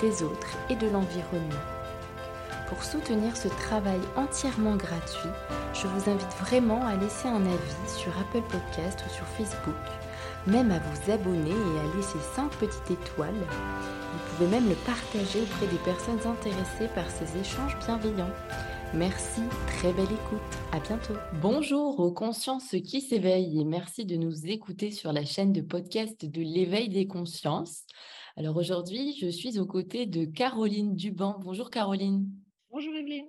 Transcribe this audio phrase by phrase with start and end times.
[0.00, 1.64] des autres et de l'environnement.
[2.68, 5.30] Pour soutenir ce travail entièrement gratuit,
[5.72, 9.74] je vous invite vraiment à laisser un avis sur Apple Podcast ou sur Facebook,
[10.46, 13.32] même à vous abonner et à laisser 5 petites étoiles.
[13.32, 18.32] Vous pouvez même le partager auprès des personnes intéressées par ces échanges bienveillants.
[18.94, 21.14] Merci, très belle écoute, à bientôt.
[21.42, 26.24] Bonjour aux consciences qui s'éveillent et merci de nous écouter sur la chaîne de podcast
[26.24, 27.84] de l'éveil des consciences.
[28.38, 31.40] Alors aujourd'hui, je suis aux côtés de Caroline Duban.
[31.40, 32.30] Bonjour Caroline.
[32.70, 33.26] Bonjour Evelyne.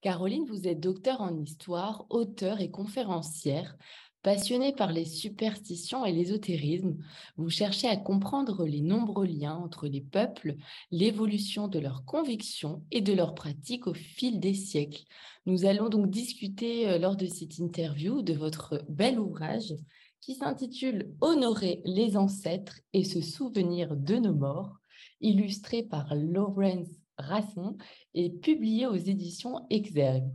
[0.00, 3.76] Caroline, vous êtes docteur en histoire, auteur et conférencière.
[4.22, 6.96] Passionnée par les superstitions et l'ésotérisme,
[7.36, 10.56] vous cherchez à comprendre les nombreux liens entre les peuples,
[10.90, 15.04] l'évolution de leurs convictions et de leurs pratiques au fil des siècles.
[15.46, 19.74] Nous allons donc discuter euh, lors de cette interview de votre bel ouvrage
[20.24, 24.78] qui s'intitule Honorer les ancêtres et se souvenir de nos morts,
[25.20, 27.76] illustré par Lawrence Rasson
[28.14, 30.32] et publié aux éditions Exergue.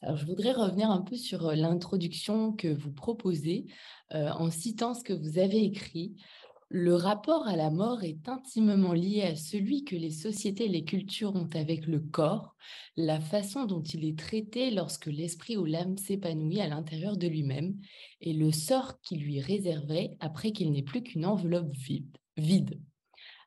[0.00, 3.66] Alors, je voudrais revenir un peu sur euh, l'introduction que vous proposez
[4.14, 6.16] euh, en citant ce que vous avez écrit.
[6.74, 10.86] Le rapport à la mort est intimement lié à celui que les sociétés et les
[10.86, 12.56] cultures ont avec le corps,
[12.96, 17.78] la façon dont il est traité lorsque l'esprit ou l'âme s'épanouit à l'intérieur de lui-même,
[18.22, 21.74] et le sort qui lui réserverait après qu'il n'est plus qu'une enveloppe
[22.38, 22.80] vide.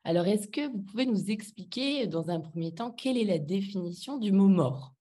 [0.04, 4.18] Alors, est-ce que vous pouvez nous expliquer dans un premier temps quelle est la définition
[4.18, 4.94] du mot mort?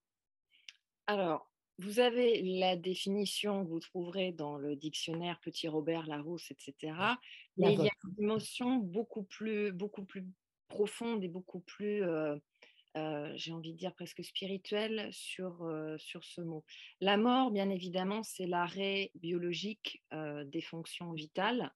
[1.06, 6.94] Alors, vous avez la définition que vous trouverez dans le dictionnaire Petit Robert, Larousse, etc.
[7.58, 10.26] Mais il y a une notion beaucoup plus, beaucoup plus
[10.70, 12.38] profonde et beaucoup plus, euh,
[12.96, 16.64] euh, j'ai envie de dire presque spirituelle sur, euh, sur ce mot.
[17.02, 21.74] La mort, bien évidemment, c'est l'arrêt biologique des fonctions vitales.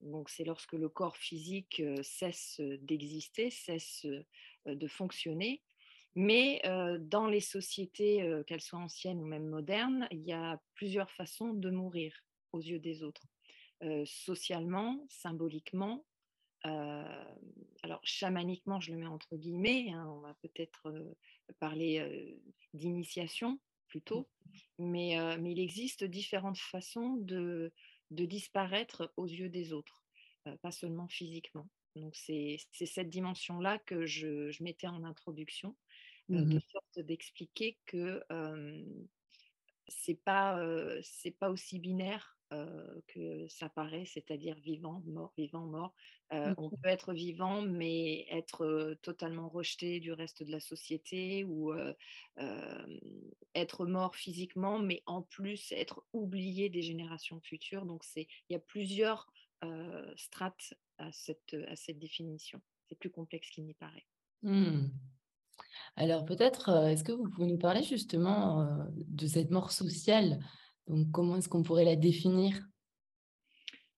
[0.00, 4.06] Donc, c'est lorsque le corps physique cesse d'exister, cesse
[4.66, 5.62] de fonctionner.
[6.14, 6.60] Mais
[7.00, 11.70] dans les sociétés, qu'elles soient anciennes ou même modernes, il y a plusieurs façons de
[11.70, 12.14] mourir
[12.52, 13.26] aux yeux des autres.
[14.04, 16.04] socialement, symboliquement,
[16.64, 20.92] alors chamaniquement, je le mets entre guillemets, hein, on va peut-être
[21.58, 22.38] parler
[22.74, 23.58] d'initiation
[23.88, 24.28] plutôt,
[24.78, 27.72] mais, il existe différentes façons de,
[28.10, 30.04] disparaître aux yeux des autres,
[30.62, 31.68] pas seulement physiquement.
[31.94, 35.76] Donc c'est cette dimension-là que je, mettais en introduction.
[36.28, 38.22] De mmh sorte d'expliquer que
[39.88, 40.58] c'est pas
[41.02, 42.38] c'est pas aussi binaire
[43.08, 45.94] que ça paraît, c'est-à-dire vivant, mort, vivant, mort.
[46.44, 51.74] Mmh on peut être vivant, mais être totalement rejeté du reste de la société ou
[53.54, 57.84] être mort physiquement, mais en plus être oublié des générations futures.
[57.86, 59.26] Donc c'est il y a plusieurs
[60.16, 62.60] strates à cette, à cette définition.
[62.88, 64.06] C'est plus complexe qu'il n'y paraît.
[64.42, 64.88] Mmh.
[65.96, 68.66] Alors peut-être, est-ce que vous pouvez nous parler justement
[68.96, 70.38] de cette mort sociale?
[70.86, 72.66] Donc comment est-ce qu'on pourrait la définir?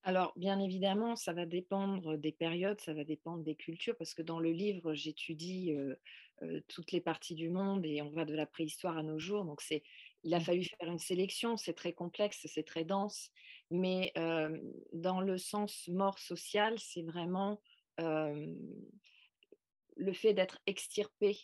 [0.06, 4.20] Alors, bien évidemment, ça va dépendre des périodes, ça va dépendre des cultures, parce que
[4.20, 5.74] dans le livre, j'étudie
[6.68, 9.46] toutes les parties du monde et on va de la préhistoire à nos jours.
[9.46, 9.82] Donc, c'est,
[10.22, 10.42] il a mmh.
[10.42, 13.30] fallu faire une sélection, c'est très complexe, c'est très dense,
[13.70, 14.12] mais
[14.92, 17.62] dans le sens mort sociale, c'est vraiment
[17.96, 18.52] le
[20.12, 21.38] fait d'être extirpé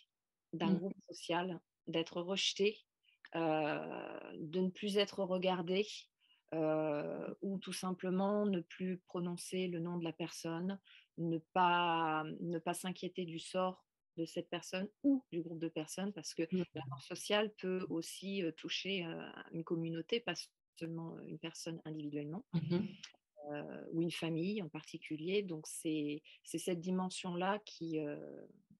[0.53, 0.77] d'un mmh.
[0.77, 2.79] groupe social, d'être rejeté,
[3.33, 5.87] de ne plus être regardé,
[6.53, 10.79] ou tout simplement ne plus prononcer le nom de la personne,
[11.17, 13.85] ne pas, ne pas s'inquiéter du sort
[14.17, 16.63] de cette personne ou du groupe de personnes, parce que mmh.
[16.75, 19.05] la mort sociale peut aussi toucher
[19.51, 20.33] une communauté, pas
[20.77, 22.45] seulement une personne individuellement.
[22.53, 22.79] Mmh
[23.91, 25.41] ou une famille en particulier.
[25.41, 27.99] Donc c'est cette dimension-là qui,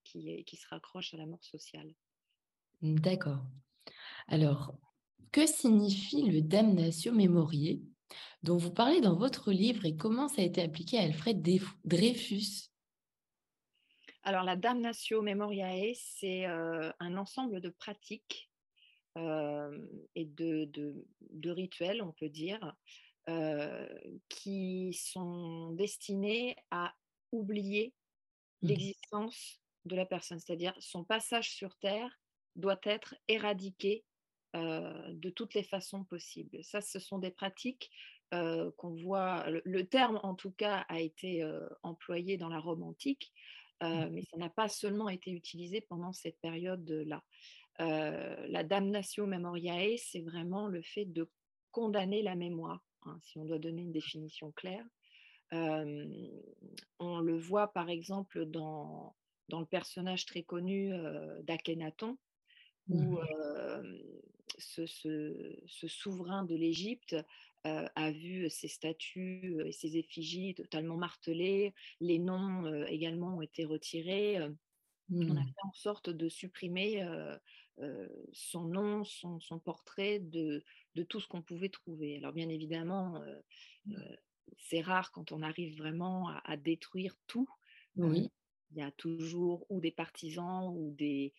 [0.03, 1.93] qui, qui se raccroche à la mort sociale.
[2.81, 3.43] D'accord.
[4.27, 4.73] Alors,
[5.31, 7.79] que signifie le damnatio memoriae
[8.43, 11.41] dont vous parlez dans votre livre et comment ça a été appliqué à Alfred
[11.85, 12.69] Dreyfus?
[14.23, 18.51] Alors, la damnatio memoriae, c'est un ensemble de pratiques
[19.17, 22.75] et de, de, de, rituels, on peut dire,
[24.29, 26.93] qui sont destinés à
[27.31, 27.93] oublier
[28.61, 32.19] mmh l'existence de la personne, c'est-à-dire son passage sur Terre
[32.55, 34.03] doit être éradiqué
[34.53, 36.63] de toutes les façons possibles.
[36.63, 37.89] Ça, ce sont des pratiques
[38.31, 41.49] qu'on voit, le, terme en tout cas a été
[41.83, 43.31] employé dans la Rome antique,
[43.81, 44.09] mmh.
[44.11, 47.23] mais ça n'a pas seulement été utilisé pendant cette période-là.
[47.79, 51.29] la damnatio memoriae, c'est vraiment le fait de
[51.71, 54.85] condamner la mémoire, hein, si on doit donner une définition claire.
[55.51, 59.15] on le voit par exemple dans,
[59.51, 60.91] dans le personnage très connu
[61.43, 62.17] d'Akhenaton,
[62.87, 63.99] où mmh.
[64.57, 67.15] ce, ce, souverain de l'Égypte
[67.63, 74.39] a vu ses statues et ses effigies totalement martelées, les noms également ont été retirés.
[75.11, 75.45] On a mmh.
[75.45, 77.05] fait en sorte de supprimer
[78.31, 80.63] son nom, son, son portrait de,
[80.95, 82.17] de, tout ce qu'on pouvait trouver.
[82.17, 83.21] Alors bien évidemment,
[83.85, 83.95] mmh.
[84.57, 87.49] c'est rare quand on arrive vraiment à, à détruire tout.
[87.97, 88.31] Oui.
[88.71, 91.33] Il y a toujours ou des partisans ou des,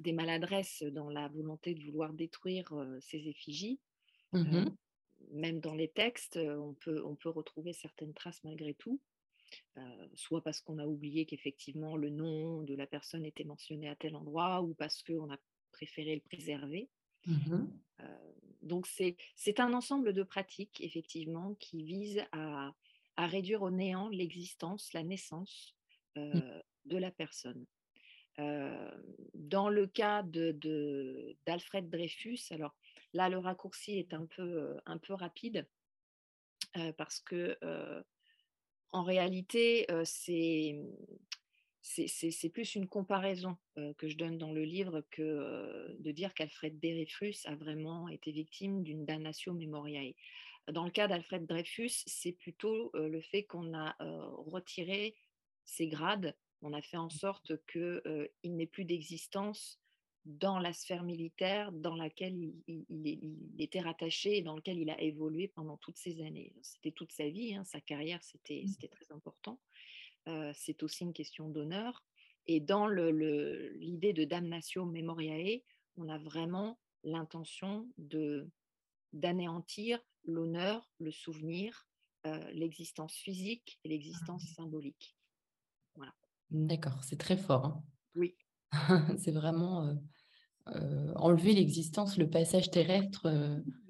[0.00, 3.80] des maladresses dans la volonté de vouloir détruire ces effigies.
[4.32, 4.66] Mmh
[5.32, 9.00] même dans les textes, on peut, on peut retrouver certaines traces malgré tout,
[10.14, 14.16] soit parce qu'on a oublié qu'effectivement le nom de la personne était mentionné à tel
[14.16, 15.38] endroit, ou parce qu'on a
[15.72, 16.90] préféré le préserver.
[17.26, 17.64] Mmh
[18.62, 22.74] donc c'est un ensemble de pratiques, effectivement, qui visent à,
[23.16, 25.74] à réduire au néant l'existence, la naissance
[26.16, 26.40] mmh.
[26.86, 27.66] de la personne
[29.34, 32.74] dans le cas d'Alfred de, Dreyfus, alors
[33.12, 35.68] là, le raccourci est un peu, un peu rapide
[36.96, 37.56] parce que
[38.90, 40.76] en réalité, c'est
[41.82, 43.58] c'est plus une comparaison
[43.98, 48.82] que je donne dans le livre que de dire qu'Alfred Dreyfus a vraiment été victime
[48.82, 50.14] d'une damnatio memoriae.
[50.72, 53.96] Dans le cas d'Alfred Dreyfus, c'est plutôt le fait qu'on a
[54.46, 55.14] retiré
[55.64, 56.34] ses grades
[56.64, 59.78] on a fait en sorte qu'il n'ait plus d'existence
[60.24, 62.34] dans la sphère militaire dans laquelle
[62.66, 66.54] il, était rattaché et dans laquelle il a évolué pendant toutes ces années.
[66.62, 68.88] C'était toute sa vie, hein, sa carrière, c'était mmh.
[68.88, 69.60] très important.
[70.54, 72.02] c'est aussi une question d'honneur.
[72.46, 75.60] Et dans l'idée de damnatio memoriae,
[75.98, 77.86] on a vraiment l'intention
[79.12, 81.86] d'anéantir l'honneur, le souvenir,
[82.52, 84.54] l'existence physique et l'existence ah.
[84.62, 85.16] symbolique.
[85.94, 86.14] Voilà.
[86.50, 87.66] D'accord, c'est très fort.
[87.66, 87.84] Hein.
[88.14, 88.34] Oui.
[89.18, 89.94] c'est vraiment
[91.16, 93.28] enlever l'existence, le passage terrestre.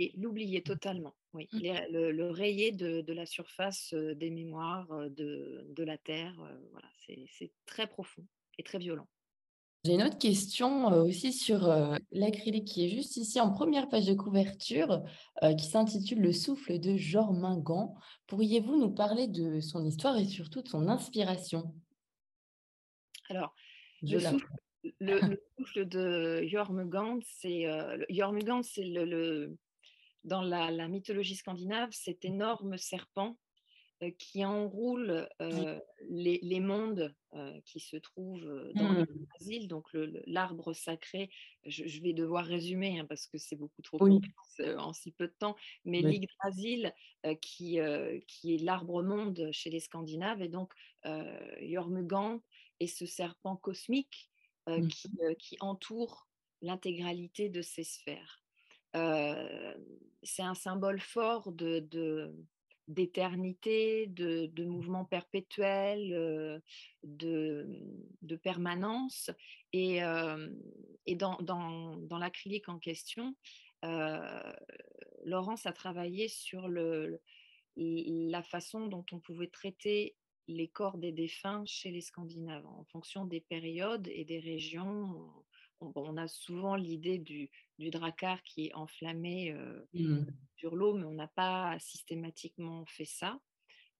[0.00, 1.48] Et l'oublier totalement, oui.
[1.52, 1.60] Mmh.
[1.92, 6.34] Le, rayer de, la surface des mémoires de, la Terre,
[6.72, 8.26] voilà, c'est très profond
[8.58, 9.08] et très violent.
[9.84, 11.68] J'ai une autre question aussi sur
[12.10, 15.02] l'acrylique qui est juste ici en première page de couverture,
[15.58, 17.94] qui s'intitule Le souffle de Jormungand.
[18.26, 21.74] Pourriez-vous nous parler de son histoire et surtout de son inspiration?
[23.28, 23.54] Alors,
[24.02, 24.18] le
[25.58, 29.56] souffle, de Jormungand, c'est euh, Jormungand, c'est le,
[30.24, 33.43] dans la, mythologie scandinave, cet énorme serpent euh,
[34.18, 37.14] qui enroule euh, les, mondes
[37.64, 39.26] qui se trouvent dans le mmh.
[39.30, 39.88] Brésil, donc
[40.26, 41.30] l'arbre sacré.
[41.64, 45.34] Je, vais devoir résumer hein, parce que c'est beaucoup trop complexe en si peu de
[45.38, 46.92] temps, mais l'Yggdrasil,
[47.40, 47.78] qui,
[48.26, 50.72] qui est l'arbre monde chez les Scandinaves, et donc
[51.62, 52.40] Jormungand
[52.80, 54.30] et ce serpent cosmique
[54.68, 54.88] euh, mmh.
[55.20, 56.26] euh, qui, entoure
[56.62, 58.42] l'intégralité de ces sphères.
[58.96, 59.74] Euh,
[60.22, 62.34] c'est un symbole fort de,
[62.88, 66.62] d'éternité, de, de, mouvement perpétuel,
[67.02, 69.30] de, permanence.
[69.72, 70.00] Et,
[71.06, 73.34] et dans, dans, l'acrylique en question,
[75.24, 77.20] Laurence a travaillé sur le,
[77.76, 82.66] la façon dont on pouvait traiter les corps des défunts chez les Scandinaves.
[82.66, 85.32] En fonction des périodes et des régions,
[85.94, 90.26] on, a souvent l'idée du, du dracar qui est enflammé euh, mmh.
[90.56, 93.40] sur l'eau, mais on n'a pas systématiquement fait ça.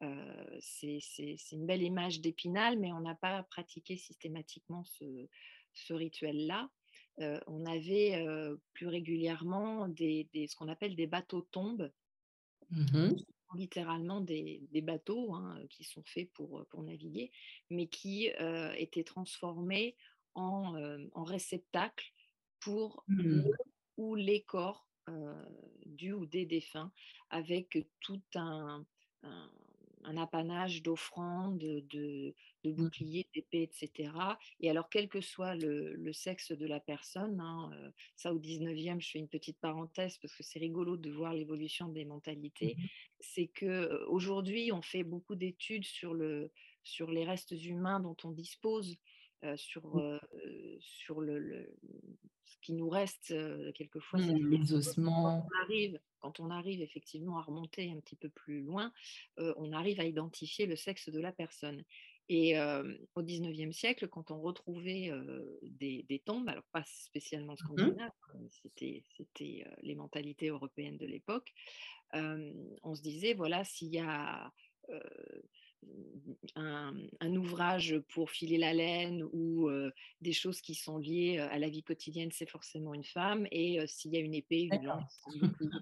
[0.03, 0.99] Euh, c'est
[1.53, 6.69] une belle image d'épinal, mais on n'a pas pratiqué systématiquement ce, rituel-là.
[7.21, 8.25] Euh, on avait
[8.73, 11.91] plus régulièrement des, ce qu'on appelle des bateaux tombes.
[12.71, 13.15] Mmh
[13.55, 17.31] littéralement des, bateaux hein, qui sont faits pour, pour naviguer,
[17.71, 19.97] mais qui euh, étaient transformés
[20.35, 22.13] en, euh, en réceptacles
[22.61, 23.43] pour mmh.
[23.97, 25.45] ou les corps euh,
[25.87, 26.93] du ou des défunts,
[27.31, 28.85] avec tout un,
[30.05, 32.75] un apanage d'offrandes, de, de mmh.
[32.75, 34.13] boucliers, d'épées, etc.
[34.61, 39.01] Et alors, quel que soit le, sexe de la personne, hein, euh, ça au 19e,
[39.01, 42.85] je fais une petite parenthèse parce que c'est rigolo de voir l'évolution des mentalités, mmh
[43.27, 46.51] c'est que aujourd'hui on fait beaucoup d'études sur le,
[46.83, 48.99] sur les restes humains dont on dispose,
[49.57, 50.21] sur, mmh.
[50.81, 51.71] sur le,
[52.45, 53.35] ce qui nous reste
[53.75, 54.21] quelquefois.
[54.21, 55.43] Mmh, les ossements.
[55.43, 58.93] Quand on, arrive, quand on arrive effectivement à remonter un petit peu plus loin,
[59.39, 61.85] on arrive à identifier le sexe de la personne.
[62.31, 62.59] Et
[63.15, 65.13] au XIXe siècle, quand on retrouvait
[65.63, 68.13] des, tombes, alors pas spécialement mmh scandinaves,
[68.49, 71.53] c'était, c'était les mentalités européennes de l'époque,
[72.15, 74.51] on se disait, voilà, s'il y a
[76.57, 79.69] un, ouvrage pour filer la laine ou
[80.21, 83.47] des choses qui sont liées à la vie quotidienne, c'est forcément une femme.
[83.51, 85.25] Et s'il y a une épée, une lance,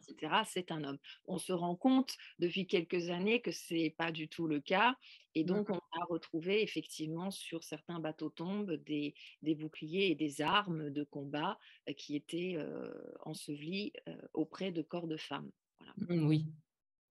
[0.09, 0.99] etc., c'est un homme.
[1.26, 4.97] On se rend compte depuis quelques années que ce n'est pas du tout le cas.
[5.35, 11.04] Et donc, on a retrouvé effectivement sur certains bateaux-tombes des, boucliers et des armes de
[11.04, 11.59] combat
[11.97, 12.59] qui étaient
[13.25, 13.92] ensevelis
[14.32, 15.50] auprès de corps de femmes.
[15.97, 16.47] Mmh, oui,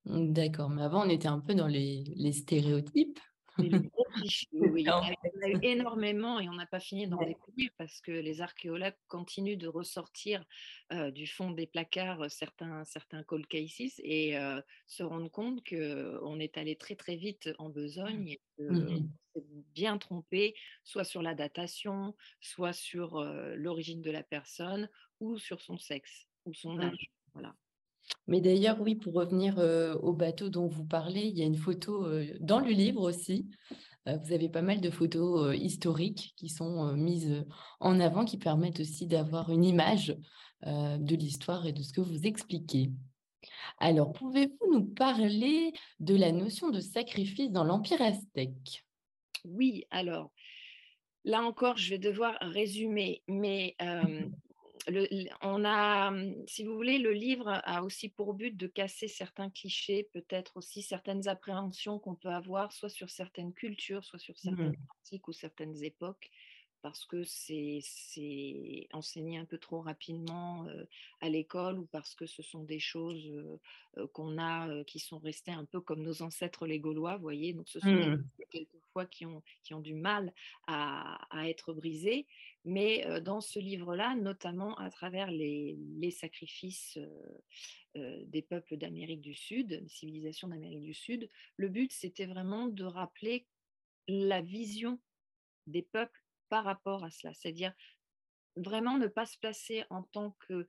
[0.05, 3.19] d'accord, mais avant, on était un peu dans les, stéréotypes.
[3.57, 3.69] oui,
[4.53, 8.11] il y en a eu énormément et on n'a pas fini d'en découvrir parce que
[8.11, 10.45] les archéologues continuent de ressortir
[11.13, 14.37] du fond des placards certains, certains cold cases et
[14.87, 19.97] se rendent compte qu'on est allé très très vite en besogne et mmh s'est bien
[19.97, 23.23] trompé, soit sur la datation, soit sur
[23.55, 24.89] l'origine de la personne
[25.21, 26.81] ou sur son sexe ou son mmh.
[26.81, 27.11] âge.
[27.33, 27.55] Voilà.
[28.27, 29.57] Mais d'ailleurs, oui, pour revenir
[30.01, 32.07] au bateau dont vous parlez, il y a une photo
[32.39, 33.49] dans le livre aussi.
[34.05, 37.45] vous avez pas mal de photos historiques qui sont mises
[37.79, 40.15] en avant, qui permettent aussi d'avoir une image
[40.65, 42.91] de l'histoire et de ce que vous expliquez.
[43.79, 48.85] Alors, pouvez-vous nous parler de la notion de sacrifice dans l'Empire aztèque?
[49.43, 50.31] Oui, alors,
[51.25, 53.75] là encore, je vais devoir résumer, mais
[55.41, 59.49] on a, mmh, si vous voulez, le livre a aussi pour but de casser certains
[59.49, 64.71] clichés, peut-être aussi certaines appréhensions qu'on peut avoir, soit sur certaines cultures, soit sur certaines
[64.71, 64.85] mmh.
[64.87, 66.29] pratiques ou certaines époques,
[66.81, 67.81] parce que c'est
[68.91, 70.67] enseigné un peu trop rapidement
[71.19, 73.31] à l'école ou parce que ce sont des choses
[74.13, 77.69] qu'on a, qui sont restées un peu comme nos ancêtres les Gaulois, vous voyez, donc
[77.69, 78.29] ce sont des mmh.
[78.49, 80.33] quelquefois qui ont, qui ont du mal
[80.67, 82.27] à, à être brisées.
[82.63, 86.97] Mais dans ce livre-là, notamment à travers les, sacrifices
[87.95, 92.83] des peuples d'Amérique du Sud, des civilisations d'Amérique du Sud, le but, c'était vraiment de
[92.83, 93.47] rappeler
[94.07, 94.99] la vision
[95.67, 96.20] des peuples
[96.51, 97.33] par rapport à cela.
[97.33, 97.73] C'est-à-dire
[98.55, 100.67] vraiment ne pas se placer en tant que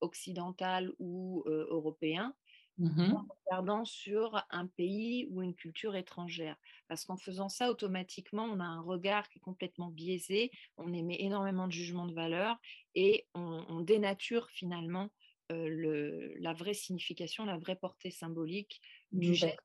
[0.00, 2.36] occidental ou européen,
[2.78, 6.56] Mmh en regardant sur un pays ou une culture étrangère.
[6.88, 11.16] Parce qu'en faisant ça, automatiquement, on a un regard qui est complètement biaisé, on émet
[11.20, 12.56] énormément de jugements de valeur
[12.96, 15.10] et on, dénature finalement
[15.50, 18.80] la vraie signification, la vraie portée symbolique
[19.12, 19.60] du mmh, geste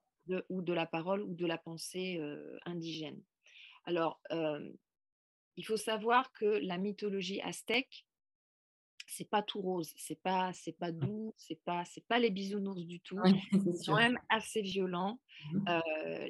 [0.50, 2.22] ou de la parole ou de la pensée
[2.66, 3.24] indigène.
[3.90, 4.22] Alors,
[5.58, 8.06] il faut savoir que la mythologie aztèque,
[9.08, 11.00] c'est pas tout rose, c'est pas c'est pas mmh.
[11.00, 13.20] doux, c'est pas c'est pas les bisounours du tout.
[13.76, 15.20] c'est quand même assez violent.
[15.52, 15.66] Mmh.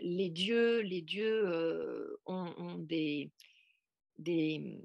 [0.03, 3.29] les dieux les dieux ont, des
[4.17, 4.81] des mmh,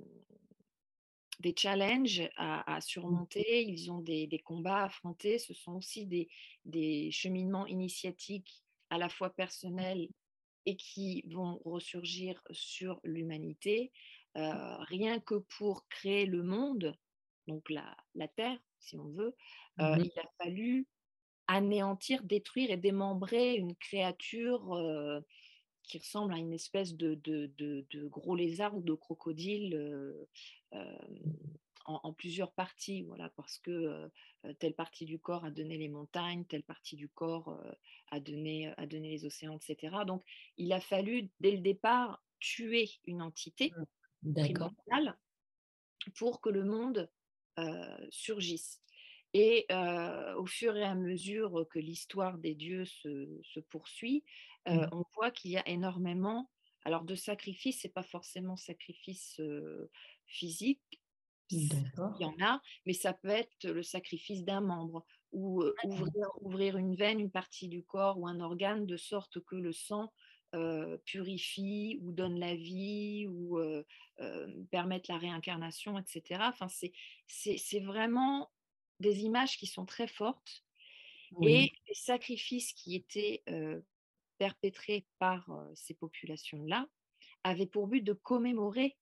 [1.38, 6.28] des challenges à, surmonter, ils ont des, combats à affronter, ce sont aussi des,
[6.64, 10.09] des cheminements initiatiques à la fois personnels
[10.66, 13.92] et qui vont ressurgir sur l'humanité.
[14.35, 16.97] rien que pour créer le monde,
[17.47, 19.35] donc la, Terre, si on veut,
[19.78, 20.87] mmh il a fallu
[21.47, 25.23] anéantir, détruire et démembrer une créature
[25.83, 27.18] qui ressemble à une espèce de,
[28.09, 30.16] gros lézard ou de crocodile
[31.85, 34.11] en, plusieurs parties, voilà, parce que
[34.59, 37.61] telle partie du corps a donné les montagnes, telle partie du corps
[38.11, 39.97] a, donné, a donné les océans, etc.
[40.07, 40.25] Donc,
[40.57, 43.73] il a fallu, dès le départ, tuer une entité
[44.23, 44.59] mmh.
[46.17, 47.11] pour que le monde
[48.11, 48.81] surgissent.
[49.33, 49.67] Et
[50.37, 54.25] au fur et à mesure que l'histoire des dieux se, poursuit,
[54.67, 54.87] mmh.
[54.93, 56.50] on voit qu'il y a énormément,
[56.85, 59.41] alors de sacrifices, c'est pas forcément sacrifice
[60.26, 61.00] physique,
[61.50, 61.68] il
[62.20, 66.94] y en a, mais ça peut être le sacrifice d'un membre ou ouvrir, ouvrir, une
[66.94, 70.12] veine, une partie du corps ou un organe de sorte que le sang
[71.04, 73.58] purifie ou donne la vie ou
[74.70, 76.40] permettent la réincarnation, etc.
[76.44, 76.68] Enfin,
[77.26, 78.50] c'est vraiment
[79.00, 80.64] des images qui sont très fortes
[81.42, 83.42] et les sacrifices qui étaient
[84.38, 86.86] perpétrés par ces populations-là
[87.42, 88.96] avaient pour but de commémorer.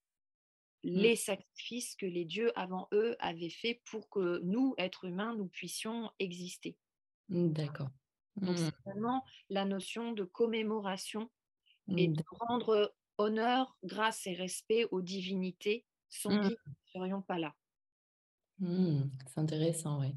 [0.82, 5.46] Les sacrifices que les dieux avant eux avaient faits pour que nous, êtres humains, nous
[5.46, 6.76] puissions exister.
[7.28, 7.90] D'accord.
[8.36, 8.82] Donc, c'est mmh.
[8.86, 11.30] vraiment la notion de commémoration
[11.96, 17.38] et de rendre honneur, grâce et respect aux divinités sans qui nous ne serions pas
[17.38, 17.54] là.
[18.60, 20.14] c'est intéressant, oui.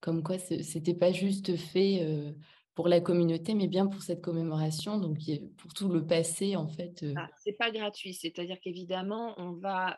[0.00, 2.34] Comme quoi, c'était pas juste fait
[2.76, 5.18] pour la communauté, mais bien pour cette commémoration, donc
[5.56, 7.04] pour tout le passé, en fait.
[7.16, 9.96] Ah, c'est pas gratuit, c'est-à-dire qu'évidemment, on va,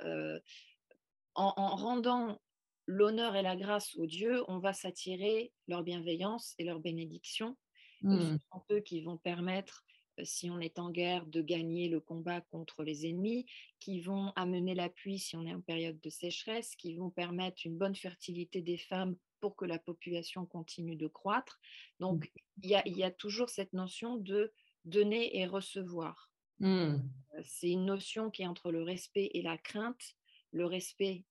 [1.35, 2.41] en, en, rendant
[2.87, 7.57] l'honneur et la grâce aux dieux, on va s'attirer leur bienveillance et leur bénédiction.
[8.01, 9.85] Ce sont eux qui vont permettre
[10.25, 13.47] si on est en guerre, de gagner le combat contre les ennemis,
[13.81, 17.77] qui vont amener l'appui si on est en période de sécheresse, qui vont permettre une
[17.77, 21.61] bonne fertilité des femmes pour que la population continue de croître.
[22.01, 22.29] Donc, mmh.
[22.63, 24.53] il y, a, toujours cette notion de
[24.85, 26.31] donner et recevoir.
[26.61, 26.97] Mmh.
[27.45, 30.17] C'est une notion qui est entre le respect et la crainte,
[30.53, 31.25] le respect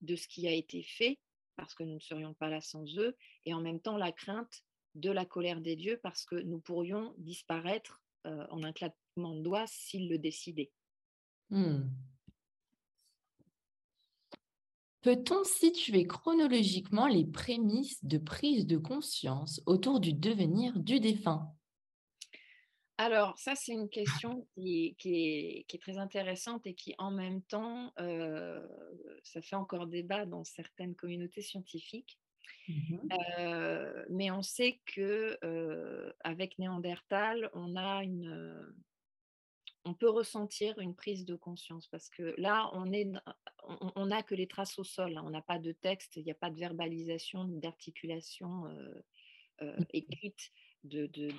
[0.00, 1.18] de ce qui a été fait,
[1.56, 4.62] parce que nous ne serions pas là sans eux, et en même temps la crainte
[4.94, 9.42] de la colère des dieux, parce que nous pourrions disparaître euh, en un claquement de
[9.42, 10.72] doigts s'il le décidait.
[11.50, 11.88] Hmm.
[15.02, 21.54] Peut-on situer chronologiquement les prémices de prise de conscience autour du devenir du défunt?
[22.98, 28.60] Alors, ça, c'est une question qui est, très intéressante et qui, en même temps, euh,
[29.22, 32.18] ça fait encore débat dans certaines communautés scientifiques.
[32.68, 32.98] Mmh
[34.10, 35.38] mais on sait que
[36.22, 38.74] avec Néandertal, on a une,
[39.84, 43.10] on peut ressentir une prise de conscience parce que là, on est,
[43.96, 45.16] on n'a que les traces au sol.
[45.16, 45.22] Hein.
[45.24, 48.64] on n'a pas de texte, il n'y a pas de verbalisation, d'articulation
[49.60, 49.84] mmh.
[49.92, 50.52] écrite
[50.84, 51.30] de, de,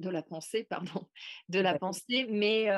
[0.00, 1.08] de, la pensée, pardon,
[1.48, 2.68] de la pensée, mais,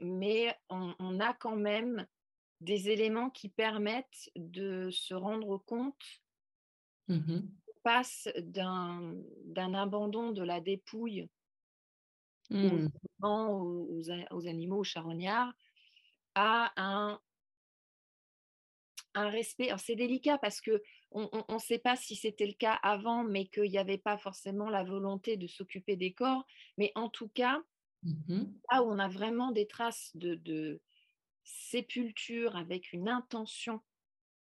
[0.00, 2.06] mais on, on, a quand même
[2.60, 6.02] des éléments qui permettent de se rendre compte
[7.08, 7.40] Mmh
[7.82, 9.14] passe d'un
[9.74, 11.28] abandon de la dépouille
[12.48, 12.86] mmh.
[13.24, 14.10] Aux,
[14.46, 15.52] animaux, aux charognards,
[16.34, 17.20] à un,
[19.14, 19.68] un respect.
[19.68, 23.46] Alors c'est délicat parce que on ne sait pas si c'était le cas avant, mais
[23.46, 26.44] qu'il n'y avait pas forcément la volonté de s'occuper des corps.
[26.76, 27.62] Mais en tout cas,
[28.02, 30.80] mmh là où on a vraiment des traces de, de
[31.44, 33.80] sépulture avec une intention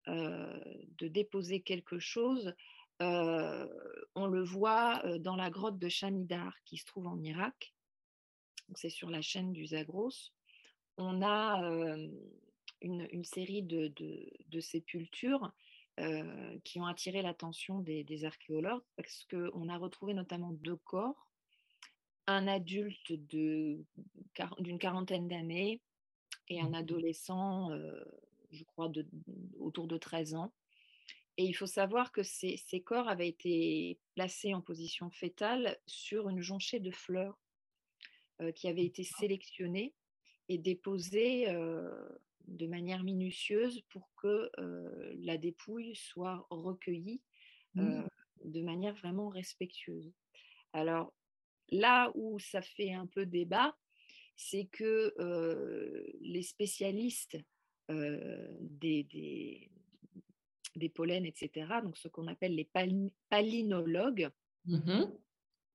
[0.06, 2.54] de déposer quelque chose,
[3.00, 7.73] on le voit dans la grotte de Shanidar qui se trouve en Irak.
[8.74, 10.30] C'est sur la chaîne du Zagros.
[10.96, 11.60] On a
[12.80, 15.52] une, série de, sépultures
[16.64, 21.28] qui ont attiré l'attention des, des, archéologues parce qu'on a retrouvé notamment deux corps,
[22.26, 23.84] un adulte d'une
[24.78, 25.80] quarantaine d'années
[26.48, 27.70] et un mmh adolescent
[28.54, 29.06] je crois, de,
[29.58, 30.52] autour de 13 ans.
[31.36, 36.40] Et il faut savoir que ces, corps avaient été placés en position fétale sur une
[36.40, 37.43] jonchée de fleurs euh,
[38.54, 39.94] qui avait été sélectionnée
[40.48, 42.08] et déposée euh,
[42.46, 47.22] de manière minutieuse pour que euh, la dépouille soit recueillie
[47.74, 48.02] mmh.
[48.44, 50.12] de manière vraiment respectueuse.
[50.72, 51.14] Alors
[51.70, 53.76] là où ça fait un peu débat,
[54.36, 55.14] c'est que
[56.20, 57.38] les spécialistes
[57.88, 59.04] des,
[60.74, 62.68] des, pollens, etc., donc ce qu'on appelle les
[63.30, 64.30] palinologues,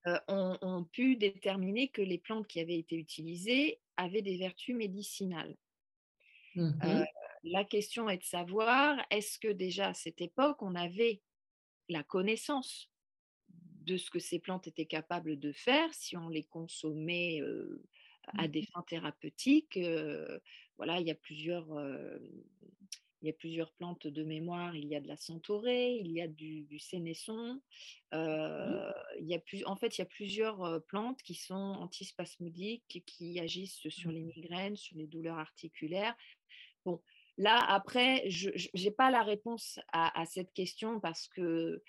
[0.05, 5.55] mmh ont, pu déterminer que les plantes qui avaient été utilisées avaient des vertus médicinales.
[6.55, 7.03] Mmh
[7.43, 11.21] la question est de savoir, est-ce que déjà à cette époque, on avait
[11.87, 12.91] la connaissance
[13.85, 17.39] de ce que ces plantes étaient capables de faire si on les consommait
[18.37, 19.79] à mmh des fins thérapeutiques
[20.79, 21.67] voilà, il y a plusieurs,
[23.21, 24.75] il y a plusieurs plantes de mémoire.
[24.75, 27.61] Il y a de la centaurée, il y a du, du sénesson.
[28.11, 28.91] Mmh.
[29.19, 33.39] il y a plus, en fait, il y a plusieurs plantes qui sont antispasmodiques, qui
[33.39, 34.31] agissent sur les mmh.
[34.35, 36.15] migraines, sur les douleurs articulaires.
[36.85, 37.01] Bon,
[37.37, 41.83] là, après, je n'ai pas la réponse à, à, cette question parce que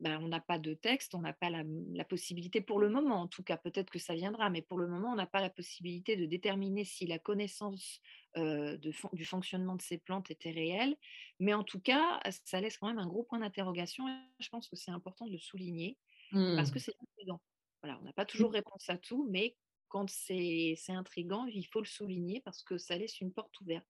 [0.00, 3.28] ben, on n'a pas de texte, on n'a pas la, possibilité, pour le moment en
[3.28, 6.16] tout cas, peut-être que ça viendra, mais pour le moment, on n'a pas la possibilité
[6.16, 8.00] de déterminer si la connaissance
[8.36, 10.96] de, du fonctionnement de ces plantes était réelle.
[11.38, 14.06] Mais en tout cas, ça laisse quand même un gros point d'interrogation
[14.38, 15.96] je pense que c'est important de le souligner
[16.30, 16.82] parce que mmh.
[16.82, 17.40] c'est intriguant.
[17.82, 18.26] Voilà, on n'a pas mmh.
[18.26, 19.56] toujours réponse à tout, mais
[19.88, 23.86] quand c'est intriguant, il faut le souligner parce que ça laisse une porte ouverte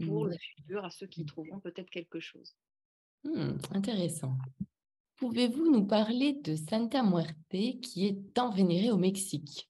[0.00, 0.30] pour mmh.
[0.30, 2.56] le futur à ceux qui trouveront peut-être quelque chose.
[3.72, 4.36] intéressant.
[5.16, 9.67] Pouvez-vous nous parler de Santa Muerte qui est tant vénérée au Mexique?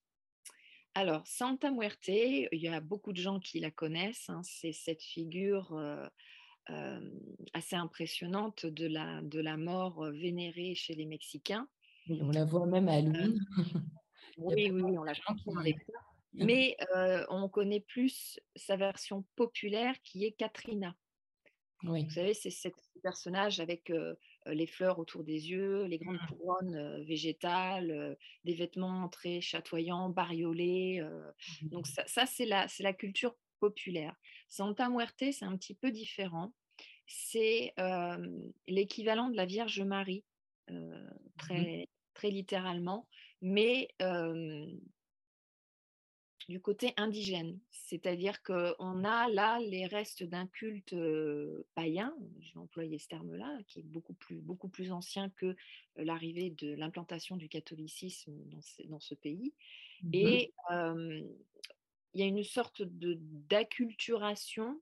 [0.95, 4.29] Alors, Santa Muerte, il y a beaucoup de gens qui la connaissent.
[4.29, 4.43] Hein.
[4.43, 6.09] c'est cette figure euh,
[6.71, 7.01] euh,
[7.53, 11.69] assez impressionnante de la, de la mort euh, vénérée chez les Mexicains.
[12.09, 13.39] on la voit même à Halloween.
[14.41, 15.15] Oui, oui, on l'a
[15.59, 15.99] avec ça.
[16.35, 16.77] Mais
[17.29, 20.95] on connaît plus sa version populaire qui est Katrina.
[21.83, 22.05] Oui.
[22.05, 22.69] Vous savez, c'est ce
[23.03, 23.91] personnage avec
[24.53, 26.27] les fleurs autour des yeux, les grandes mmh.
[26.29, 31.01] couronnes végétales, des vêtements très chatoyants, bariolés.
[31.03, 34.15] Mmh donc ça, c'est la, la culture populaire.
[34.49, 36.53] Santa Muerte, c'est un petit peu différent.
[37.07, 37.75] C'est
[38.67, 40.25] l'équivalent de la Vierge Marie,
[40.71, 40.93] mmh
[41.39, 43.09] très, très littéralement,
[43.41, 43.89] mais
[46.49, 47.59] du côté indigène.
[47.71, 50.95] C'est-à-dire qu'on a là les restes d'un culte
[51.75, 55.57] païen, je vais employer ce terme-là, qui est beaucoup plus, beaucoup plus ancien que
[55.97, 58.35] l'arrivée de l'implantation du catholicisme
[58.87, 59.53] dans ce, pays.
[60.03, 64.81] Mmh Et il y a une sorte d'acculturation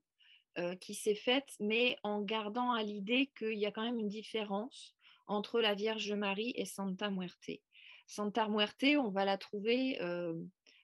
[0.79, 4.95] qui s'est faite, mais en gardant à l'idée qu'il y a quand même une différence
[5.27, 7.51] entre la Vierge Marie et Santa Muerte.
[8.07, 9.99] Santa Muerte, on va la trouver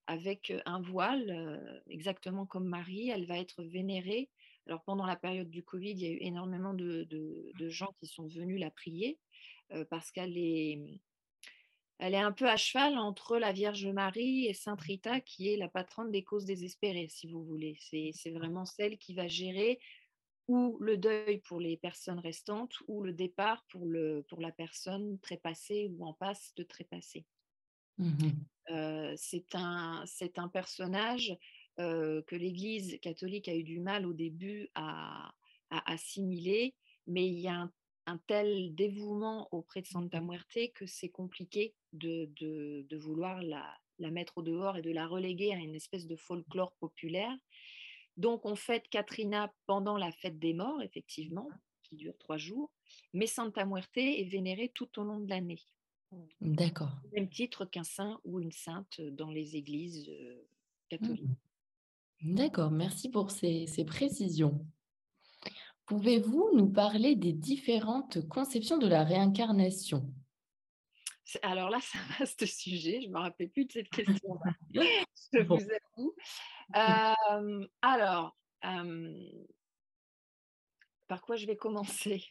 [0.07, 3.09] avec un voile, exactement comme Marie.
[3.09, 4.29] Elle va être vénérée.
[4.67, 7.07] Alors pendant la période du Covid, il y a eu énormément de,
[7.69, 9.19] gens qui sont venus la prier
[9.89, 10.79] parce qu'elle est,
[11.99, 15.57] elle est un peu à cheval entre la Vierge Marie et Sainte Rita, qui est
[15.57, 17.77] la patronne des causes désespérées, si vous voulez.
[17.79, 19.79] C'est vraiment celle qui va gérer
[20.47, 25.17] ou le deuil pour les personnes restantes, ou le départ pour, le, pour la personne
[25.19, 27.25] trépassée ou en passe de trépasser.
[27.97, 28.29] Mmh
[28.67, 30.03] c'est un,
[30.37, 31.37] un, personnage
[31.77, 35.33] que l'Église catholique a eu du mal au début à,
[35.69, 36.75] assimiler,
[37.07, 37.69] mais il y a
[38.05, 43.65] un, tel dévouement auprès de Santa mmh Muerte que c'est compliqué de, de, vouloir la,
[43.99, 47.35] la, mettre au dehors et de la reléguer à une espèce de folklore populaire.
[48.17, 51.49] Donc on fête Katrina pendant la fête des morts, effectivement,
[51.81, 52.71] qui dure trois jours,
[53.13, 55.61] mais Santa Muerte est vénérée tout au long de l'année.
[56.41, 56.91] D'accord.
[57.13, 60.11] Même titre qu'un saint ou une sainte dans les églises
[60.89, 61.25] catholiques.
[62.21, 62.35] Mmh.
[62.35, 64.65] D'accord, merci pour ces, précisions.
[65.85, 70.09] Pouvez-vous nous parler des différentes conceptions de la réincarnation?
[71.41, 73.01] Alors là, c'est un vaste sujet.
[73.01, 74.39] Je ne me rappelle plus de cette question.
[74.73, 75.59] je vous
[75.97, 76.15] avoue.
[77.81, 78.37] alors,
[81.07, 82.25] par quoi je vais commencer?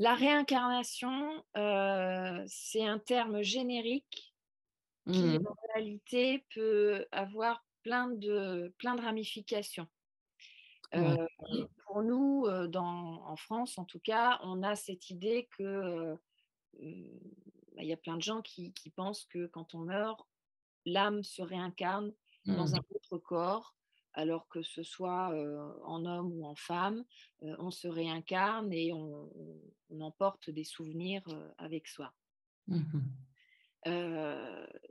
[0.00, 1.44] La réincarnation,
[2.46, 4.34] c'est un terme générique
[5.04, 5.46] qui, mmh.
[5.46, 9.86] en réalité, peut avoir plein de, plein de ramifications.
[10.90, 16.14] Pour nous, en France, en tout cas, on a cette idée que
[16.72, 20.26] bah, il y a plein de gens qui, pensent que quand on meurt,
[20.86, 22.10] l'âme se réincarne
[22.46, 22.74] dans mmh.
[22.74, 23.76] un autre corps
[24.14, 25.34] alors que ce soit
[25.84, 27.04] en homme ou en femme,
[27.42, 29.30] on se réincarne et on,
[30.00, 31.22] emporte des souvenirs
[31.58, 32.12] avec soi.
[32.68, 33.00] Mmh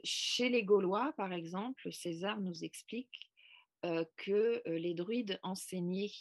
[0.04, 3.30] chez les Gaulois, par exemple, César nous explique
[4.18, 6.12] que les druides enseignaient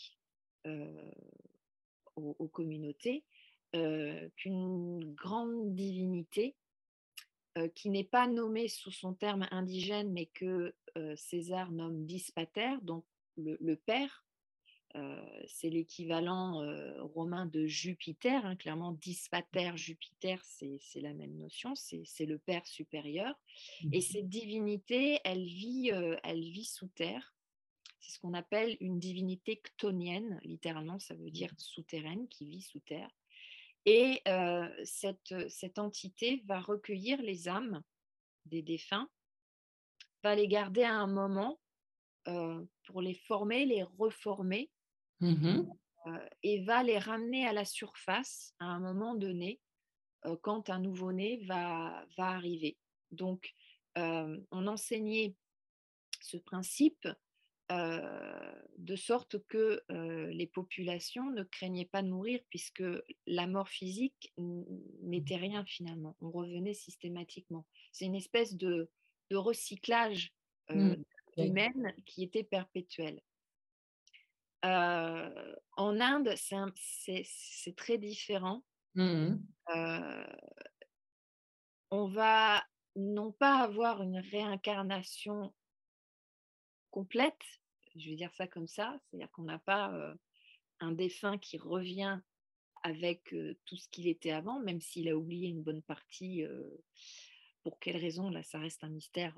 [2.16, 3.24] aux, communautés
[3.72, 6.56] qu'une grande divinité
[7.74, 10.74] qui n'est pas nommée sous son terme indigène, mais que
[11.16, 13.04] César nomme Dispater, donc
[13.36, 14.24] le, père.
[15.46, 16.60] c'est l'équivalent
[17.14, 23.38] romain de Jupiter, hein, clairement Dispater, Jupiter, c'est la même notion, c'est le père supérieur.
[23.92, 25.90] Et mmh cette divinité, elle vit,
[26.24, 27.34] elle vit sous terre.
[28.00, 32.80] C'est ce qu'on appelle une divinité ctonienne, littéralement, ça veut dire souterraine, qui vit sous
[32.80, 33.10] terre.
[33.84, 34.22] Et
[34.84, 37.82] cette, cette entité va recueillir les âmes
[38.46, 39.08] des défunts
[40.22, 41.58] va les garder à un moment
[42.84, 44.70] pour les former, les reformer,
[45.20, 45.62] mmh
[46.42, 49.60] et va les ramener à la surface à un moment donné
[50.42, 52.78] quand un nouveau-né va, va arriver.
[53.10, 53.54] Donc,
[53.96, 55.34] on enseignait
[56.22, 57.06] ce principe
[57.70, 59.82] de sorte que
[60.30, 62.84] les populations ne craignaient pas de mourir puisque
[63.26, 64.32] la mort physique
[65.02, 66.16] n'était rien finalement.
[66.20, 67.66] On revenait systématiquement.
[67.92, 68.90] C'est une espèce de,
[69.30, 70.32] de recyclage
[70.70, 70.94] mmh.
[71.36, 73.20] humaine qui était perpétuel.
[74.62, 78.64] en Inde, c'est très différent.
[78.94, 79.36] Mmh
[81.90, 82.64] on va
[82.96, 85.54] non pas avoir une réincarnation
[86.90, 87.40] complète,
[87.96, 90.16] je vais dire ça comme ça, c'est-à-dire qu'on n'a pas
[90.80, 92.20] un défunt qui revient
[92.82, 96.44] avec tout ce qu'il était avant, même s'il a oublié une bonne partie
[97.68, 99.36] pour quelles raisons, là, ça reste un mystère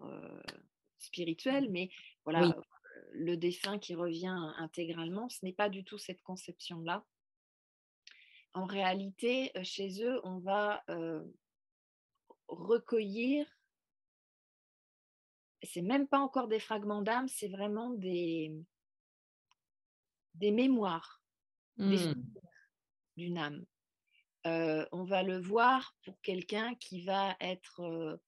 [0.98, 1.90] spirituel, mais
[2.24, 2.56] voilà,
[3.12, 7.04] le défunt qui revient intégralement, ce n'est pas du tout cette conception-là.
[8.54, 10.84] En réalité, chez eux, on va
[12.46, 13.48] recueillir,
[15.64, 18.54] c'est même pas encore des fragments d'âme, c'est vraiment des,
[20.34, 21.20] des mémoires,
[21.78, 22.14] mmh.
[23.16, 23.66] d'une âme.
[24.44, 28.20] On va le voir pour quelqu'un qui va être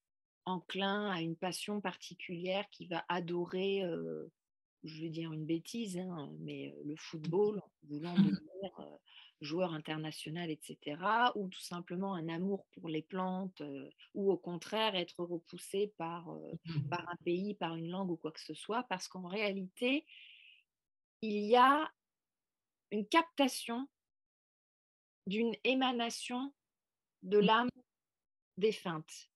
[0.44, 3.82] enclin à une passion particulière, qui va adorer,
[4.84, 8.98] je vais dire une bêtise, hein, mais le football, en voulant devenir
[9.40, 10.96] joueur international, etc.
[11.34, 13.62] Ou tout simplement un amour pour les plantes,
[14.14, 16.88] ou au contraire être repoussé par, mmh.
[16.88, 20.06] par un pays, par une langue ou quoi que ce soit, parce qu'en réalité,
[21.22, 21.90] il y a
[22.90, 23.88] une captation
[25.26, 26.52] d'une émanation
[27.22, 27.44] de mmh.
[27.44, 27.68] l'âme
[28.56, 29.30] défunte.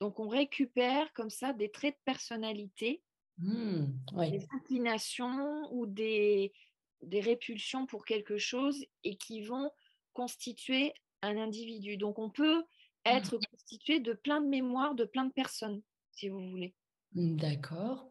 [0.00, 3.02] Donc on récupère comme ça des traits de personnalité,
[3.38, 3.86] mmh,
[4.30, 6.52] des inclinations ou des,
[7.02, 9.70] des répulsions pour quelque chose et qui vont
[10.12, 11.96] constituer un individu.
[11.96, 12.64] Donc on peut mmh.
[13.04, 16.74] être constitué de plein de mémoires de plein de personnes, si vous voulez.
[17.12, 18.10] D'accord.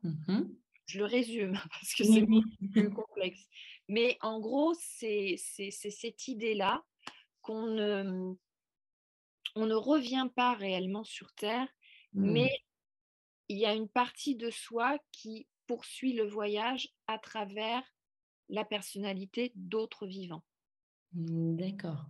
[0.87, 2.25] Je le résume parce que c'est
[2.71, 3.47] plus complexe.
[3.87, 6.83] Mais en gros, c'est cette idée-là
[7.45, 8.33] qu'on ne,
[9.55, 11.67] on ne revient pas réellement sur Terre,
[12.13, 12.31] mmh.
[12.31, 12.51] mais
[13.49, 17.83] il y a une partie de soi qui poursuit le voyage à travers
[18.49, 20.43] la personnalité d'autres vivants.
[21.13, 22.05] Mmh, d'accord.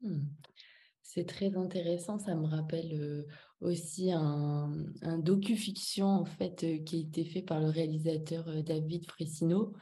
[0.00, 0.24] Mmh.
[1.02, 2.18] C'est très intéressant.
[2.18, 3.26] Ça me rappelle
[3.60, 4.72] aussi un,
[5.02, 9.74] un docu-fiction en fait qui a été fait par le réalisateur David Fresino.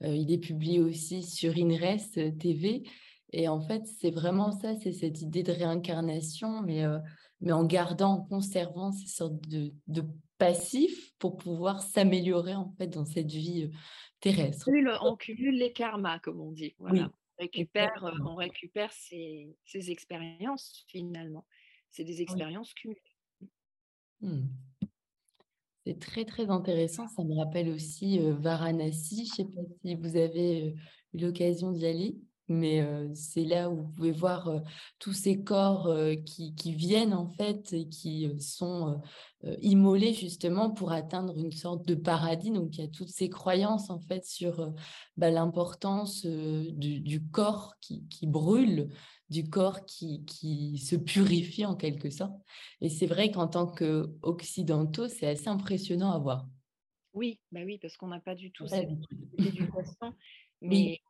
[0.00, 2.82] il est publié aussi sur INRES TV.
[3.32, 6.84] Et en fait, c'est vraiment ça, c'est cette idée de réincarnation, mais,
[7.40, 10.04] mais en gardant, en conservant ces sortes de, de
[10.42, 13.70] passifs pour pouvoir s'améliorer en fait dans cette vie
[14.18, 14.68] terrestre.
[15.02, 16.74] On cumule les karmas, comme on dit.
[16.80, 17.12] Voilà.
[17.38, 21.46] on récupère, on récupère ces, expériences finalement.
[21.90, 23.00] C'est des expériences cumulées.
[24.20, 24.46] Mmh.
[25.86, 27.06] C'est très très intéressant.
[27.06, 29.26] Ça me rappelle aussi Varanasi.
[29.26, 30.74] Je ne sais pas si vous avez
[31.14, 32.16] eu l'occasion d'y aller
[32.52, 34.62] mais c'est là où vous pouvez voir
[34.98, 35.92] tous ces corps
[36.24, 39.00] qui, viennent en fait et qui sont
[39.60, 42.50] immolés justement pour atteindre une sorte de paradis.
[42.50, 44.72] Donc il y a toutes ces croyances en fait sur
[45.16, 48.90] bah, l'importance du, corps qui, brûle,
[49.30, 52.40] du corps qui, qui, se purifie en quelque sorte.
[52.80, 56.46] Et c'est vrai qu'en tant qu'occidentaux, c'est assez impressionnant à voir.
[57.14, 58.88] Oui, bah oui, parce qu'on n'a pas du tout cette
[59.38, 60.14] éducation.
[60.62, 61.00] Mais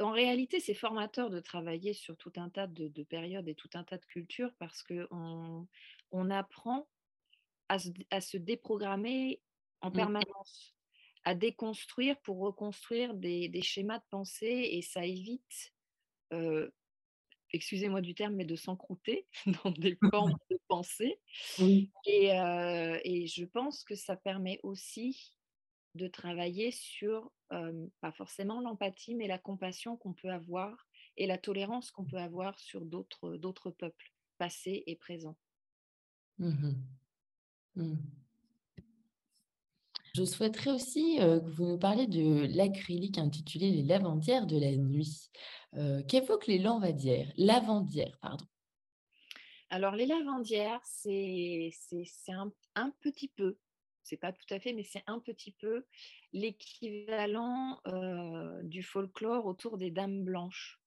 [0.00, 3.84] en réalité, c'est formateur de travailler sur tout un tas de, périodes et tout un
[3.84, 5.66] tas de cultures parce qu'on
[6.10, 6.88] on apprend
[7.68, 9.40] à se, déprogrammer
[9.80, 9.92] en mmh.
[9.92, 10.74] permanence,
[11.24, 15.72] à déconstruire pour reconstruire des, schémas de pensée et ça évite,
[17.52, 19.26] excusez-moi du terme, mais de s'encrouter
[19.64, 21.18] dans des formes de pensée.
[21.58, 25.34] Et, et je pense que ça permet aussi
[25.94, 31.90] de travailler sur, pas forcément l'empathie, mais la compassion qu'on peut avoir et la tolérance
[31.90, 35.36] qu'on peut avoir sur d'autres, d'autres peuples, passés et présents.
[36.38, 36.74] Mmh
[37.76, 37.94] mmh.
[40.14, 45.30] Je souhaiterais aussi que vous nous parliez de l'acrylique intitulé Les lavandières de la nuit.
[46.06, 47.32] Qu'évoquent les lavandières?
[47.36, 48.46] Lavandières, pardon.
[49.70, 53.58] Alors, les lavandières, c'est, c'est, un, un, petit peu
[54.04, 55.86] c'est pas tout à fait, mais c'est un petit peu
[56.32, 57.80] l'équivalent
[58.62, 60.80] du folklore autour des dames blanches.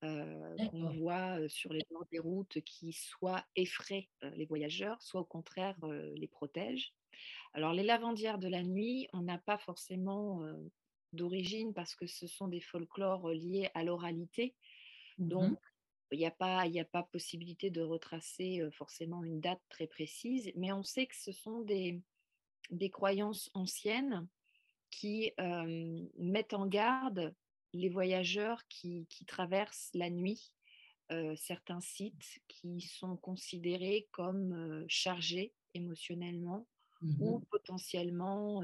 [0.00, 5.76] qu'on voit sur les bords des routes qui soit effraient les voyageurs, soit au contraire
[5.84, 6.94] les protègent.
[7.52, 10.42] Alors les lavandières de la nuit, on n'a pas forcément
[11.12, 14.54] d'origine parce que ce sont des folklores liés à l'oralité.
[15.18, 15.58] Mmh Donc
[16.12, 20.72] il n'y a, pas, a pas possibilité de retracer forcément une date très précise, mais
[20.72, 22.02] on sait que ce sont des,
[22.70, 24.28] des croyances anciennes
[24.90, 25.32] qui
[26.16, 27.34] mettent en garde
[27.72, 30.52] les voyageurs qui, traversent la nuit
[31.36, 36.66] certains sites qui sont considérés comme chargés émotionnellement
[37.18, 38.62] ou mmh potentiellement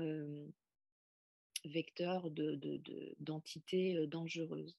[1.64, 4.76] vecteurs d'entités de, dangereuses.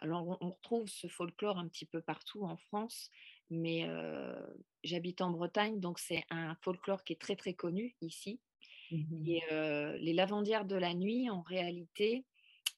[0.00, 3.10] Alors on, retrouve ce folklore un petit peu partout en France,
[3.50, 3.88] mais
[4.84, 8.40] j'habite en Bretagne, donc c'est un folklore qui est très très connu ici.
[8.90, 9.38] Mmh
[10.00, 12.24] les lavandières de la nuit, en réalité,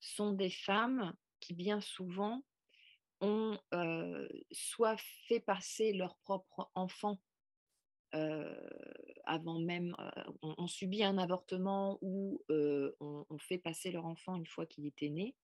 [0.01, 2.42] sont des femmes qui bien souvent
[3.20, 3.59] ont
[4.51, 4.96] soit
[5.29, 7.20] fait passer leur propre enfant
[8.12, 9.94] avant même,
[10.42, 15.37] on, subit un avortement ou on, fait passer leur enfant une fois qu'il était né,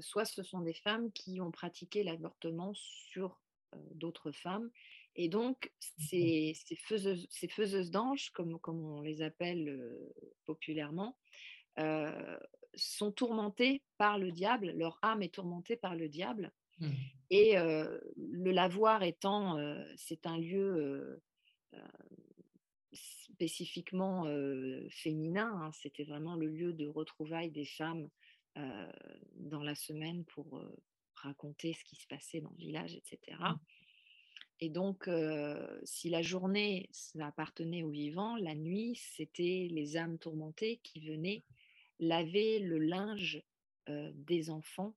[0.00, 3.40] soit ce sont des femmes qui ont pratiqué l'avortement sur
[3.92, 4.70] d'autres femmes
[5.16, 9.80] Et donc, ces, ces faiseuses, ces faiseuses d'anges, comme, comme on les appelle
[10.44, 11.16] populairement,
[12.74, 16.52] sont tourmentées par le diable, leur âme est tourmentée par le diable.
[16.80, 16.90] Mmh.
[17.30, 19.56] Et le lavoir étant,
[19.96, 21.20] c'est un lieu
[22.92, 24.24] spécifiquement
[24.90, 28.08] féminin, hein, c'était vraiment le lieu de retrouvailles des femmes
[29.36, 30.62] dans la semaine pour
[31.16, 33.36] raconter ce qui se passait dans le village, etc.
[33.38, 33.54] Mmh.
[34.60, 35.08] Et donc,
[35.82, 41.42] si la journée, ça appartenait aux vivants, la nuit, c'était les âmes tourmentées qui venaient
[41.98, 43.42] laver le linge
[43.88, 44.94] des enfants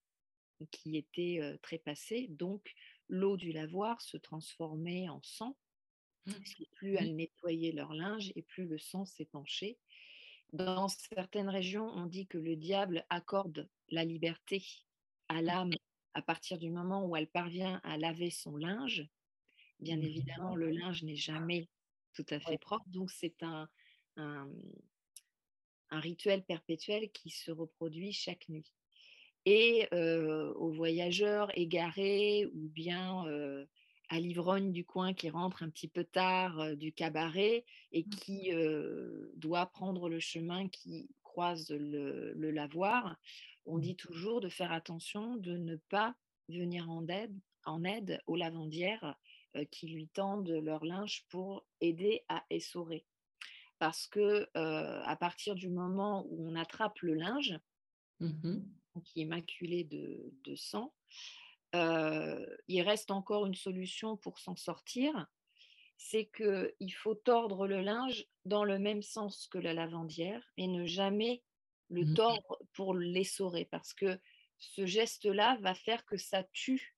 [0.72, 2.28] qui étaient trépassés.
[2.30, 2.74] Donc,
[3.10, 5.58] l'eau du lavoir se transformait en sang.
[6.28, 6.32] Mmh.
[6.74, 9.78] plus elle nettoyait leur linge et plus le sang s'épanchait.
[10.52, 14.64] Dans certaines régions, on dit que le diable accorde la liberté
[15.30, 15.46] à mmh.
[15.46, 15.74] l'âme
[16.14, 19.08] à partir du moment où elle parvient à laver son linge.
[19.80, 20.04] Bien mmh.
[20.04, 21.68] évidemment, le linge n'est jamais
[22.14, 23.70] tout à fait propre, donc c'est un,
[24.16, 24.50] un,
[25.92, 28.74] rituel perpétuel qui se reproduit chaque nuit.
[29.46, 33.24] Et aux voyageurs égarés ou bien
[34.10, 38.10] à l'ivrogne du coin qui rentre un petit peu tard du cabaret et mmh.
[38.10, 38.52] qui
[39.36, 43.16] doit prendre le chemin qui croise le, le, lavoir,
[43.66, 43.82] on mmh.
[43.82, 46.16] dit toujours de faire attention de ne pas
[46.50, 49.16] venir en aide, en aide aux lavandières
[49.72, 53.06] qui lui tendent leur linge pour aider à essorer.
[53.80, 57.60] Parce que à partir du moment où on attrape le linge,
[58.20, 60.94] mmh qui est maculé de, de sang,
[61.74, 65.28] il reste encore une solution pour s'en sortir,
[65.98, 70.86] c'est qu'il faut tordre le linge dans le même sens que la lavandière et ne
[70.86, 71.44] jamais
[71.90, 74.20] le mmh tordre pour l'essorer parce que
[74.60, 76.97] ce geste-là va faire que ça tue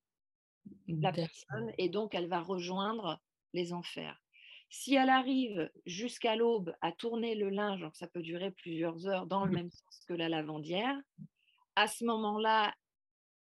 [0.88, 3.22] la personne et donc elle va rejoindre
[3.54, 4.22] les enfers.
[4.69, 9.45] Si elle arrive jusqu'à l'aube à tourner le linge, ça peut durer plusieurs heures dans
[9.45, 10.95] le mmh même sens que la lavandière,
[11.76, 12.74] à ce moment-là,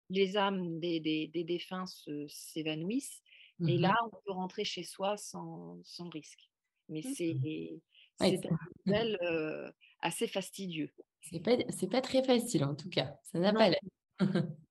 [0.09, 1.85] les âmes des, défunts
[2.27, 3.21] s'évanouissent.
[3.67, 6.49] Et mmh là, on peut rentrer chez soi sans, risque.
[6.89, 7.13] Mais mmh.
[7.15, 10.91] c'est un rituel assez fastidieux.
[11.21, 11.57] C'est pas,
[11.89, 13.15] pas très facile en tout cas.
[13.23, 13.79] Ça n'a pas l'air.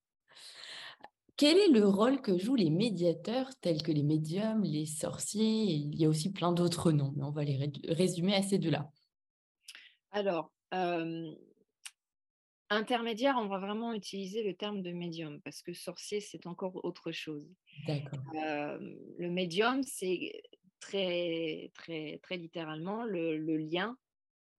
[1.36, 5.64] Quel est le rôle que jouent les médiateurs tels que les médiums, les sorciers?
[5.64, 8.88] Il y a aussi plein d'autres noms, mais on va les résumer à ces deux-là.
[10.12, 10.52] Alors,
[12.70, 17.12] Intermédiaire, on va vraiment utiliser le terme de médium parce que sorcier, c'est encore autre
[17.12, 17.46] chose.
[17.86, 18.20] D'accord.
[18.32, 20.42] le médium, c'est
[20.80, 23.96] très, très, très littéralement le, lien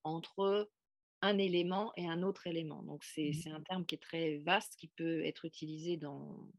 [0.03, 0.69] entre
[1.25, 2.83] un élément et un autre élément.
[2.83, 3.51] Donc, c'est mmh.
[3.51, 6.49] un terme qui est très vaste, qui peut être utilisé dans,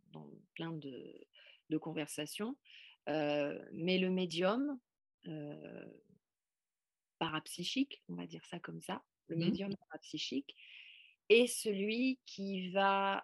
[0.55, 2.57] plein de, conversations.
[3.07, 4.79] mais le médium
[7.19, 9.41] parapsychique, on va dire ça comme ça, le mmh.
[9.41, 10.55] médium parapsychique,
[11.29, 13.23] est celui qui va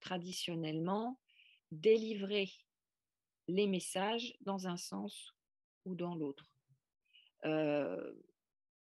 [0.00, 1.20] traditionnellement
[1.70, 2.50] délivrer
[3.48, 5.34] les messages dans un sens
[5.84, 6.50] ou dans l'autre.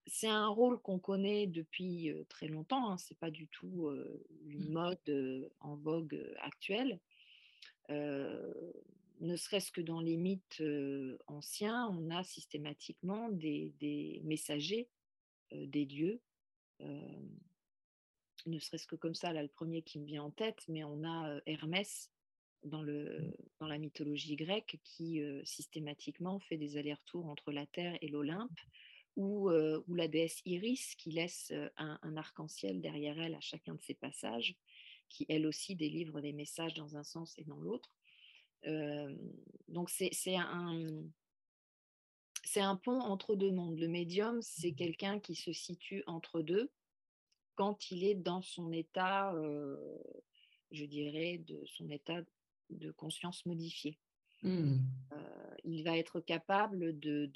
[0.08, 3.90] C'est un rôle qu'on connaît depuis très longtemps, hein, ce n'est pas du tout
[4.46, 4.72] une mmh.
[4.72, 6.98] mode en vogue actuelle.
[7.88, 10.62] ne serait-ce que dans les mythes
[11.26, 14.88] anciens, on a systématiquement des, des messagers
[15.52, 16.20] des dieux
[18.46, 21.04] ne serait-ce que comme ça, là, le premier qui me vient en tête, mais on
[21.04, 22.10] a Hermès
[22.64, 23.32] dans, le, mmh.
[23.60, 28.58] dans la mythologie grecque qui systématiquement fait des allers-retours entre la Terre et l'Olympe,
[29.18, 33.94] ou, ou, la déesse Iris qui laisse un, arc-en-ciel derrière elle à chacun de ses
[33.94, 34.54] passages,
[35.08, 37.92] qui elle aussi délivre des messages dans un sens et dans l'autre.
[39.66, 41.10] donc c'est un,
[42.76, 43.78] pont entre deux mondes.
[43.78, 44.76] Le médium, c'est mmh.
[44.76, 46.70] quelqu'un qui se situe entre deux,
[47.56, 49.34] quand il est dans son état,
[50.70, 52.22] je dirais, de son état
[52.70, 53.98] de conscience modifié.
[54.44, 54.78] Mmh.
[55.64, 57.32] il va être capable d'être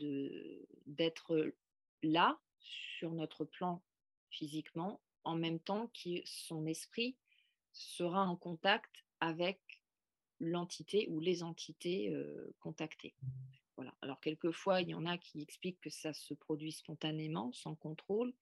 [1.36, 1.56] de,
[2.02, 3.82] là, sur notre plan
[4.30, 7.16] physiquement, en même temps que son esprit
[7.72, 9.60] sera en contact avec
[10.40, 12.12] l'entité ou les entités
[12.60, 13.14] contactées.
[13.76, 13.94] Voilà.
[14.02, 18.32] Alors quelquefois, il y en a qui expliquent que ça se produit spontanément, sans contrôle,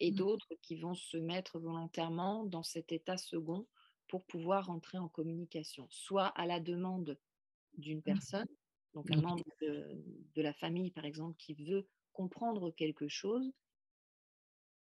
[0.00, 0.14] et mmh.
[0.14, 3.66] d'autres qui vont se mettre volontairement dans cet état second
[4.06, 7.18] pour pouvoir rentrer en communication, soit à la demande
[7.76, 8.02] d'une mmh.
[8.02, 8.48] personne,
[8.94, 11.86] donc un membre de, la famille par exemple qui veut
[12.18, 13.52] comprendre quelque chose,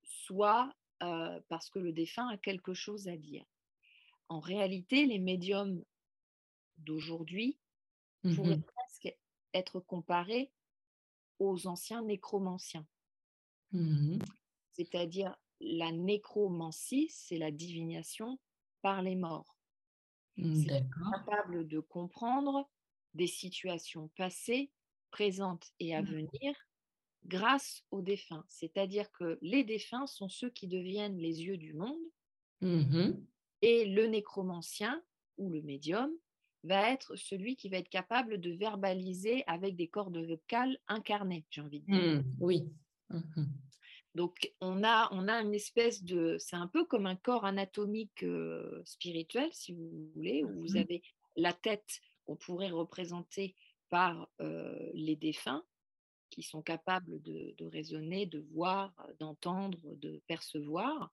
[0.03, 3.45] soit parce que le défunt a quelque chose à dire.
[4.31, 5.85] En réalité, les médiums
[6.79, 7.59] d'aujourd'hui
[8.25, 9.15] mmh pourraient presque
[9.53, 10.51] être comparé
[11.39, 12.87] aux anciens nécromanciens.
[13.73, 14.19] Mmh
[14.73, 18.41] C'est-à-dire la nécromancie, c'est la divination
[18.81, 19.59] par les morts.
[20.39, 22.67] Mmh, c'est capable de comprendre
[23.13, 24.73] des situations passées,
[25.11, 26.55] présentes et à venir
[27.25, 28.45] grâce aux défunts.
[28.49, 31.99] C'est-à-dire que les défunts sont ceux qui deviennent les yeux du monde
[33.63, 35.03] et le nécromancien
[35.39, 36.11] ou le médium
[36.65, 41.61] va être celui qui va être capable de verbaliser avec des cordes vocales incarnées, j'ai
[41.61, 42.23] envie de dire.
[42.41, 42.65] oui.
[44.15, 46.37] Donc, on a, on a une espèce de.
[46.39, 48.25] C'est un peu comme un corps anatomique
[48.85, 51.03] spirituel, si vous voulez, où vous mmh avez
[51.37, 53.55] la tête qu'on pourrait représenter
[53.91, 54.29] par
[54.95, 55.65] les défunts,
[56.31, 61.13] qui sont capables de, raisonner, de voir, d'entendre, de percevoir.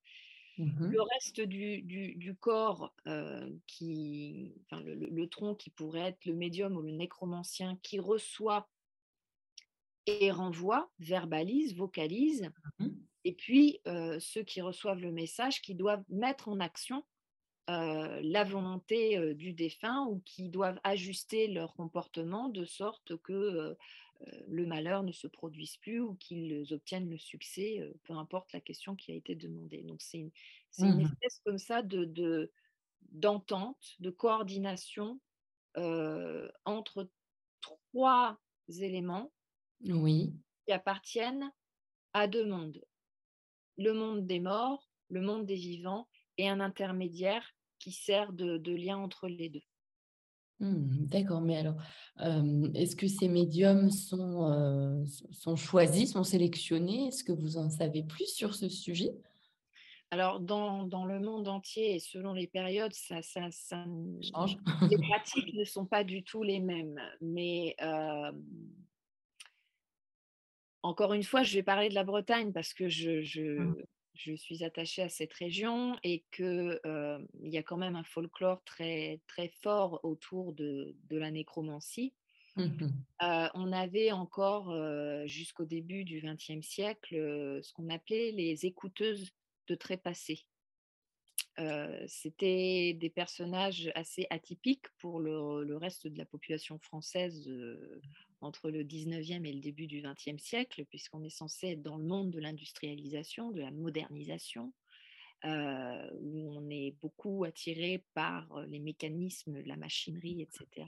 [0.59, 2.93] Mmh le reste du, corps,
[3.65, 8.69] qui, le, le, tronc qui pourrait être le médium ou le nécromancien, qui reçoit
[10.05, 12.51] et renvoie, verbalise, vocalise.
[12.79, 12.89] Mmh
[13.25, 13.79] et puis,
[14.19, 17.05] ceux qui reçoivent le message, qui doivent mettre en action
[17.67, 23.77] la volonté du défunt ou qui doivent ajuster leur comportement de sorte que
[24.47, 28.95] le malheur ne se produise plus ou qu'ils obtiennent le succès, peu importe la question
[28.95, 29.83] qui a été demandée.
[29.83, 30.31] Donc, c'est une,
[30.79, 32.51] une, mmh espèce comme ça de,
[33.11, 35.19] d'entente, de coordination
[36.65, 37.09] entre
[37.61, 38.39] trois
[38.79, 39.31] éléments
[39.85, 40.33] oui.
[40.65, 41.51] qui appartiennent
[42.13, 42.81] à deux mondes.
[43.77, 46.07] Le monde des morts, le monde des vivants
[46.37, 49.63] et un intermédiaire qui sert de, lien entre les deux.
[50.63, 51.75] Mmh, d'accord, mais alors,
[52.73, 57.07] est-ce que ces médiums sont, sont choisis, sont sélectionnés?
[57.07, 59.11] Est-ce que vous en savez plus sur ce sujet?
[60.09, 64.57] Alors, dans, le monde entier et selon les périodes, ça, ça, change.
[64.89, 67.01] les pratiques ne sont pas du tout les mêmes.
[67.19, 67.75] Mais
[70.83, 73.21] encore une fois, je vais parler de la Bretagne parce que je,
[74.15, 74.37] mmh.
[74.37, 76.79] suis attachée à cette région et qu'il
[77.43, 82.13] y a quand même un folklore très, très fort autour de, la nécromancie.
[82.55, 82.87] Mmh
[83.55, 84.75] on avait encore,
[85.25, 87.15] jusqu'au début du XXe siècle,
[87.63, 89.31] ce qu'on appelait les écouteuses
[89.67, 90.45] de trépassés.
[92.07, 97.49] C'était des personnages assez atypiques pour le, reste de la population française
[98.43, 102.03] entre le 19e et le début du 20e siècle, puisqu'on est censé être dans le
[102.03, 104.73] monde de l'industrialisation, de la modernisation,
[105.45, 110.87] euh, où on est beaucoup attiré par les mécanismes, la machinerie, etc.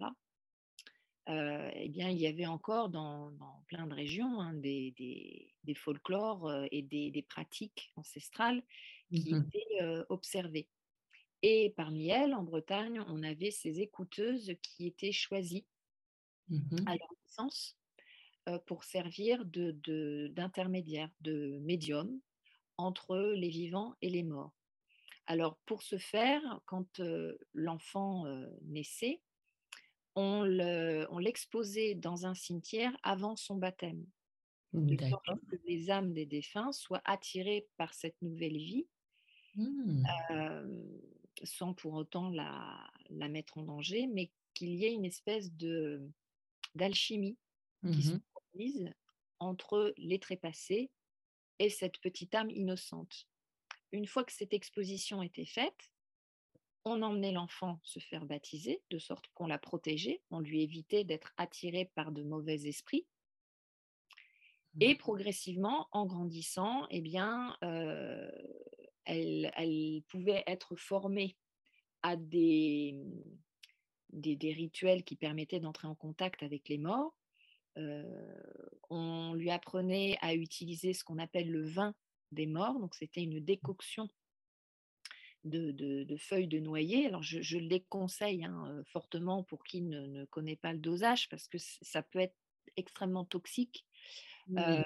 [1.28, 3.34] Euh, eh bien, il y avait encore dans,
[3.68, 4.94] plein de régions hein, des,
[5.64, 8.64] des, folklores euh, et des, pratiques ancestrales
[9.12, 10.68] qui mmh étaient observées.
[11.42, 15.66] Et parmi elles, en Bretagne, on avait ces écouteuses qui étaient choisies
[16.50, 16.96] Mmh à
[17.36, 17.78] naissance
[18.68, 22.20] pour servir d'intermédiaire, de, de médium
[22.78, 24.54] entre les vivants et les morts.
[25.28, 27.02] Alors pour ce faire, quand
[27.54, 28.26] l'enfant
[28.64, 29.22] naissait,
[30.16, 34.06] on l'exposait dans un cimetière avant son baptême,
[34.74, 38.86] de sorte que les âmes des défunts soient attirées par cette nouvelle vie,
[39.56, 40.06] mmh.
[41.44, 46.02] sans pour autant la, la, mettre en danger, mais qu'il y ait une espèce de,
[46.76, 47.38] d'alchimie
[47.82, 48.94] qui mmh se produisent
[49.40, 50.92] entre les trépassés
[51.60, 53.28] et cette petite âme innocente.
[53.92, 55.92] Une fois que cette exposition était faite,
[56.84, 61.34] on emmenait l'enfant se faire baptiser, de sorte qu'on la protégeait, on lui évitait d'être
[61.38, 63.08] attiré par de mauvais esprits.
[64.82, 64.98] Et mmh.
[64.98, 68.30] progressivement, en grandissant, eh bien, euh,
[69.06, 71.38] elle, elle, pouvait être formée
[72.02, 72.94] à des,
[74.12, 77.16] des, rituels qui permettaient d'entrer en contact avec les morts.
[77.78, 78.04] Euh,
[78.90, 81.94] on lui apprenait à utiliser ce qu'on appelle le vin
[82.32, 84.08] des morts, donc c'était une décoction
[85.44, 87.06] de, feuilles de noyer.
[87.06, 91.48] Alors je, le déconseille hein, euh, fortement pour qui ne, connaît pas le dosage parce
[91.48, 92.36] que ça peut être
[92.78, 93.86] extrêmement toxique.
[94.58, 94.84] Euh,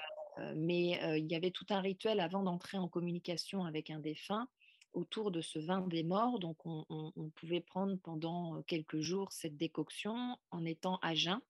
[0.56, 4.48] mais il y avait tout un rituel avant d'entrer en communication avec un défunt
[4.92, 6.38] autour de ce vin des morts.
[6.38, 11.40] Donc, on, pouvait prendre pendant quelques jours cette décoction en étant à jeun.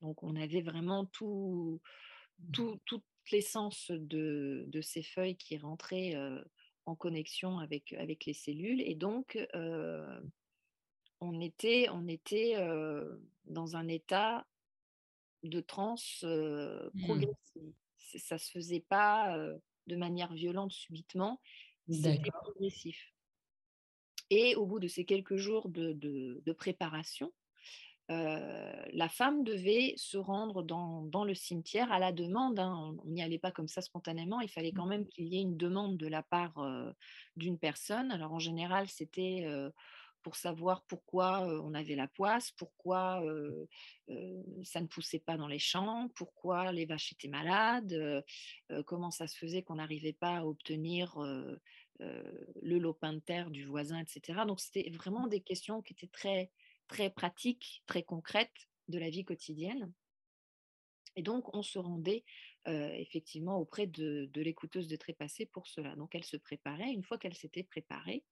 [0.00, 1.80] Donc, on avait vraiment tout,
[2.38, 2.50] mmh.
[2.52, 6.14] tout, toute l'essence de, de, ces feuilles qui rentraient
[6.86, 8.80] en connexion avec, avec les cellules.
[8.80, 9.38] Et donc,
[11.20, 12.54] on était, on était
[13.44, 14.46] dans un état
[15.42, 17.04] de transe mmh.
[17.04, 17.72] progressive.
[18.16, 19.36] Ça ne se faisait pas
[19.88, 21.40] de manière violente subitement,
[21.90, 23.12] c'était progressif.
[24.30, 27.32] Et au bout de ces quelques jours de, préparation,
[28.08, 32.58] la femme devait se rendre dans, le cimetière à la demande.
[32.58, 32.94] Hein.
[33.04, 34.40] On n'y allait pas comme ça spontanément.
[34.40, 36.54] Il fallait quand même qu'il y ait une demande de la part
[37.36, 38.10] d'une personne.
[38.10, 39.46] Alors en général, c'était
[40.22, 43.22] pour savoir pourquoi on avait la poisse, pourquoi
[44.62, 48.24] ça ne poussait pas dans les champs, pourquoi les vaches étaient malades,
[48.86, 51.16] comment ça se faisait qu'on n'arrivait pas à obtenir
[51.98, 54.40] le lopin de terre du voisin, etc.
[54.46, 56.50] Donc c'était vraiment des questions qui étaient très
[56.88, 59.92] très pratiques, très concrètes de la vie quotidienne.
[61.16, 62.24] Et donc, on se rendait
[62.66, 65.96] effectivement auprès de, de l'écouteuse de trépassé pour cela.
[65.96, 66.92] Donc, elle se préparait.
[66.92, 68.24] Une fois qu'elle s'était préparée,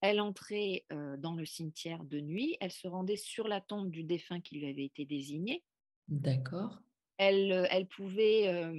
[0.00, 0.84] elle entrait
[1.18, 2.56] dans le cimetière de nuit.
[2.60, 5.62] Elle se rendait sur la tombe du défunt qui lui avait été désigné.
[6.08, 6.80] D'accord.
[7.18, 8.72] Elle, elle pouvait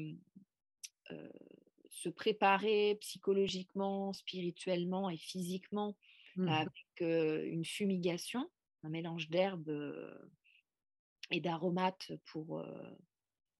[1.89, 5.95] se préparer psychologiquement, spirituellement et physiquement
[6.37, 6.47] mmh.
[6.47, 8.49] avec une fumigation
[8.83, 9.71] un mélange d'herbes
[11.29, 12.65] et d'aromates pour,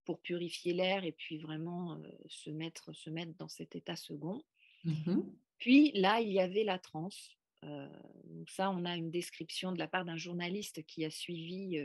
[0.05, 4.43] pour purifier l'air et puis vraiment se, mettre, se mettre dans cet état second.
[4.83, 5.21] Mmh
[5.57, 7.37] puis là, il y avait la transe.
[7.63, 11.79] Donc ça, on a une description de la part d'un journaliste qui a suivi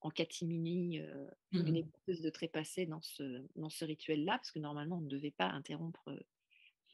[0.00, 4.98] en catimini mmh une écouteuse de trépassé dans ce, dans ce rituel-là, parce que normalement,
[4.98, 6.16] on ne devait pas interrompre,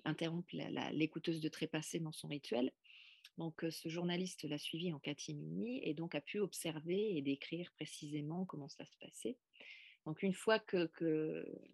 [0.05, 0.49] interrompre
[0.93, 2.73] l'écouteuse de trépassé dans son rituel.
[3.39, 8.47] Donc, ce journaliste l'a suivi en catimini et donc a pu observer et décrire précisément
[8.47, 9.37] comment ça se passait.
[10.07, 10.89] Donc, une fois que,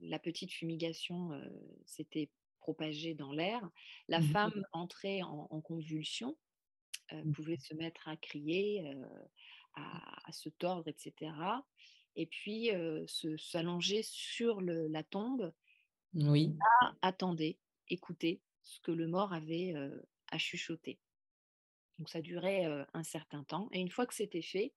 [0.00, 1.30] la petite fumigation
[1.86, 2.30] s'était
[2.62, 3.68] propagée dans l'air,
[4.08, 6.36] la mmh femme entrait en, convulsion,
[7.10, 7.32] mmh.
[7.32, 8.94] pouvait se mettre à crier,
[9.74, 11.32] à, se tordre, etc.
[12.16, 12.70] Et puis
[13.38, 15.52] s'allonger sur la tombe.
[16.14, 16.54] Oui.
[17.00, 17.58] attendait,
[17.88, 19.74] écouter ce que le mort avait
[20.30, 20.98] à chuchoter.
[21.98, 23.68] Donc ça durait un certain temps.
[23.72, 24.72] Et une fois que c'était fait,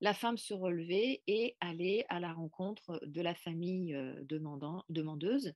[0.00, 5.54] la femme se relevait et allait à la rencontre de la famille demandant, demandeuse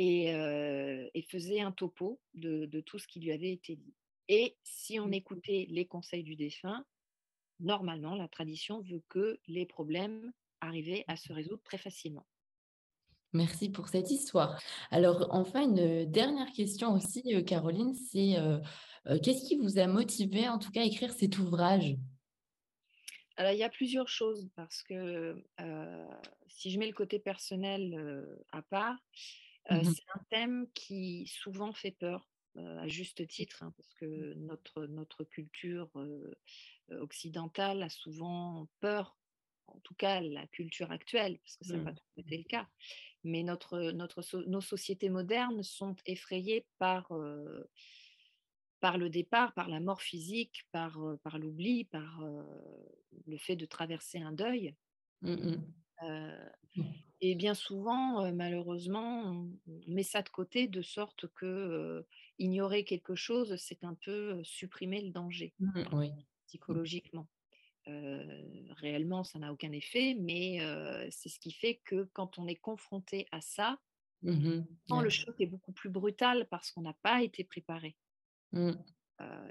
[0.00, 3.94] et, faisait un topo de, tout ce qui lui avait été dit.
[4.28, 5.14] Et si on mmh.
[5.14, 6.84] écoutait les conseils du défunt,
[7.58, 12.26] normalement, la tradition veut que les problèmes arrivaient à se résoudre très facilement.
[13.32, 14.60] Merci pour cette histoire.
[14.90, 18.36] Alors, enfin, une dernière question aussi, Caroline, c'est
[19.22, 21.96] qu'est-ce qui vous a motivé, en tout cas, à écrire cet ouvrage?
[23.36, 25.44] Alors, il y a plusieurs choses, parce que
[26.48, 28.96] si je mets le côté personnel à part,
[29.70, 34.86] mmh c'est un thème qui souvent fait peur, à juste titre, hein, parce que notre,
[34.86, 35.90] notre culture
[36.90, 39.16] occidentale a souvent peur
[39.74, 41.94] en tout cas la culture actuelle, parce que ça n'a mmh.
[41.94, 42.68] pas été le cas.
[43.22, 47.12] Mais notre, notre, nos sociétés modernes sont effrayées par,
[48.80, 52.20] par le départ, par la mort physique, par, par l'oubli, par
[53.26, 54.74] le fait de traverser un deuil.
[55.22, 55.56] Mmh
[56.76, 56.82] mmh.
[57.20, 59.22] Et bien souvent, malheureusement,
[59.66, 62.06] on met ça de côté de sorte que
[62.38, 65.54] ignorer quelque chose, c'est un peu supprimer le danger
[66.46, 67.28] psychologiquement
[67.86, 70.58] réellement, ça n'a aucun effet, mais
[71.10, 73.78] c'est ce qui fait que quand on est confronté à ça,
[74.22, 74.60] mmh
[75.02, 77.96] le choc est beaucoup plus brutal parce qu'on n'a pas été préparé.
[78.52, 78.72] Mmh.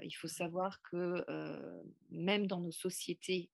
[0.02, 1.24] il faut savoir que
[2.10, 3.50] même dans nos sociétés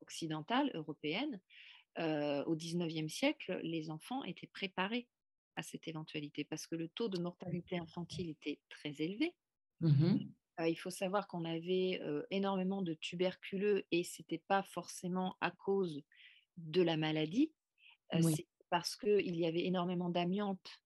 [0.00, 1.40] occidentales, européennes,
[1.98, 5.08] au XIXe siècle, les enfants étaient préparés
[5.56, 9.34] à cette éventualité parce que le taux de mortalité infantile était très élevé.
[9.80, 10.18] Mmh
[10.66, 16.02] il faut savoir qu'on avait énormément de tuberculeux et ce n'était pas forcément à cause
[16.56, 17.52] de la maladie,
[18.10, 20.80] c'est parce qu'il y avait énormément d'amiante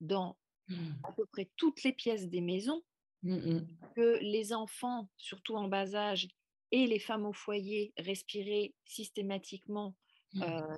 [0.00, 0.36] dans
[0.68, 0.90] mmh.
[1.04, 2.82] à peu près toutes les pièces des maisons,
[3.22, 3.60] mmh
[3.96, 6.28] que les enfants, surtout en bas âge,
[6.70, 9.94] et les femmes au foyer respiraient systématiquement.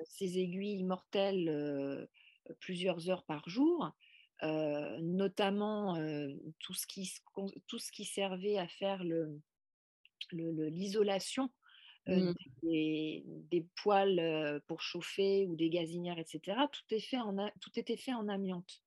[0.05, 2.09] Ces aiguilles mortelles
[2.61, 3.91] plusieurs heures par jour
[4.43, 5.97] notamment
[6.59, 7.13] tout, ce qui,
[7.67, 9.03] tout ce qui servait à faire
[10.33, 11.51] l'isolation
[12.07, 12.35] le, mmh.
[12.63, 16.59] des, des, poêles pour chauffer ou des gazinières, etc.
[16.71, 18.83] Tout, est fait en, tout était fait en amiante.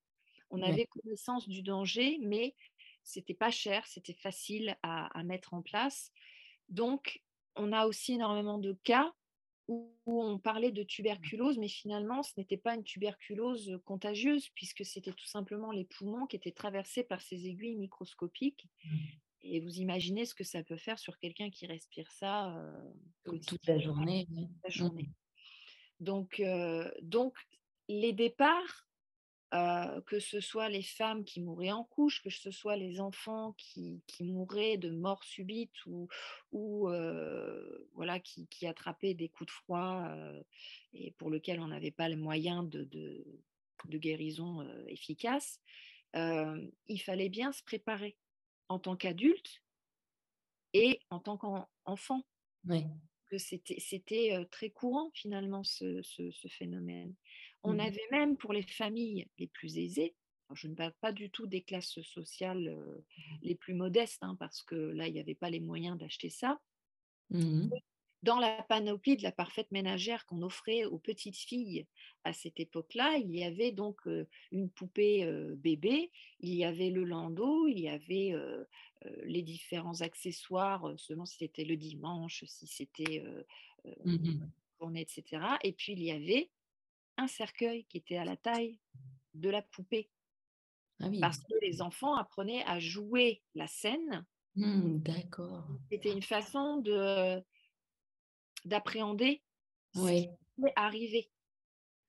[0.52, 2.56] On avait connaissance du danger, mais
[3.04, 6.12] c'était pas cher, c'était facile à, à, mettre en place.
[6.70, 7.22] Donc,
[7.56, 9.14] on a aussi énormément de cas
[9.70, 15.14] où on parlait de tuberculose, mais finalement, ce n'était pas une tuberculose contagieuse, puisque c'était
[15.14, 18.68] tout simplement les poumons qui étaient traversés par ces aiguilles microscopiques.
[18.84, 18.98] Mmh.
[19.44, 22.62] Et vous imaginez ce que ça peut faire sur quelqu'un qui respire ça
[23.24, 24.28] toute la journée.
[24.30, 24.48] Mmh.
[26.00, 26.42] Donc,
[27.02, 27.34] donc,
[27.88, 28.89] les départs
[29.52, 34.02] que ce soit les femmes qui mouraient en couche, que ce soit les enfants qui,
[34.22, 36.08] mouraient de mort subite ou,
[36.52, 36.89] ou
[37.93, 40.08] voilà, qui, attrapaient des coups de froid
[40.93, 45.60] et pour lesquels on n'avait pas les moyens de, de, guérison efficace,
[46.14, 48.18] il fallait bien se préparer
[48.68, 49.64] en tant qu'adulte
[50.74, 52.24] et en tant qu'enfant.
[52.66, 52.84] Oui.
[53.38, 57.16] C'était très courant finalement ce, ce phénomène.
[57.64, 60.16] On mmh avait même pour les familles les plus aisées,
[60.53, 63.03] je ne parle pas du tout des classes sociales mmh
[63.41, 66.60] les plus modestes, hein, parce que là, il n'y avait pas les moyens d'acheter ça.
[67.30, 67.70] Mmh
[68.22, 71.88] dans la panoplie de la parfaite ménagère qu'on offrait aux petites filles
[72.26, 74.01] à cette époque-là, il y avait donc
[74.51, 78.34] une poupée bébé, il y avait le landau, il y avait
[79.24, 83.24] les différents accessoires, selon si c'était le dimanche, si c'était
[84.82, 85.57] journée, etc.
[85.64, 86.51] Et puis il y avait
[87.20, 88.80] un cercueil qui était à la taille
[89.34, 90.10] de la poupée.
[91.02, 94.26] Ah Parce que les enfants apprenaient à jouer la scène.
[94.56, 95.68] Mmh, d'accord.
[95.92, 97.42] C'était une façon de
[98.66, 99.42] d'appréhender
[99.94, 101.32] ce qui allait arriver.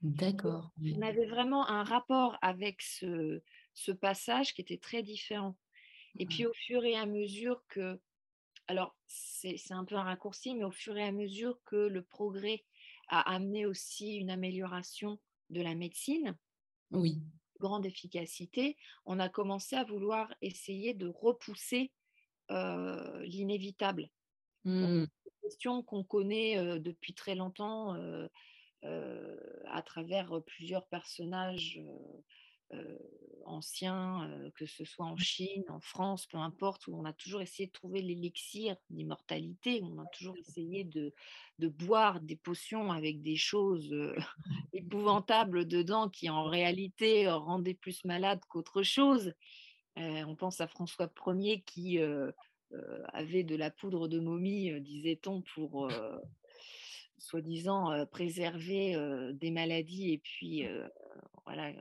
[0.03, 0.73] D'accord.
[0.83, 3.43] On avait vraiment un rapport avec ce,
[3.75, 5.57] ce passage qui était très différent.
[6.19, 8.01] Et puis au fur et à mesure que,
[8.67, 12.65] alors c'est un peu un raccourci, mais au fur et à mesure que le progrès
[13.11, 15.19] a amené aussi une amélioration
[15.51, 16.37] de la médecine.
[16.93, 17.19] Oui.
[17.59, 18.77] Grande efficacité.
[19.05, 21.93] On a commencé à vouloir essayer de repousser
[22.51, 24.09] euh, l'inévitable.
[24.65, 24.85] Mmh.
[24.85, 25.09] Une
[25.43, 28.29] question qu'on connaît euh, depuis très longtemps euh,
[29.67, 31.81] à travers plusieurs personnages
[33.51, 37.41] anciens, euh, que ce soit en Chine, en France, peu importe, où on a toujours
[37.41, 41.13] essayé de trouver l'élixir d'immortalité, on a toujours essayé de,
[41.59, 44.17] de, boire des potions avec des choses euh,
[44.73, 49.35] épouvantables dedans qui en réalité rendaient plus malade qu'autre chose.
[49.97, 51.99] on pense à François Ier qui
[53.13, 55.91] avait de la poudre de momie, disait-on, pour
[57.19, 58.97] soi-disant préserver
[59.35, 60.65] des maladies et puis
[61.45, 61.73] voilà,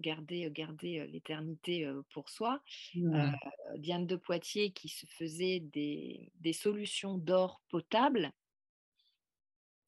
[0.00, 2.62] garder, garder l'éternité pour soi.
[3.76, 8.32] Diane de Poitiers qui se faisait des, des solutions d'or potable.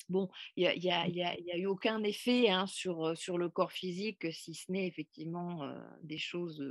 [0.09, 0.75] Bon, il n'y a,
[1.07, 4.71] y a, y a, eu aucun effet hein, sur, sur le corps physique, si ce
[4.71, 6.63] n'est effectivement des choses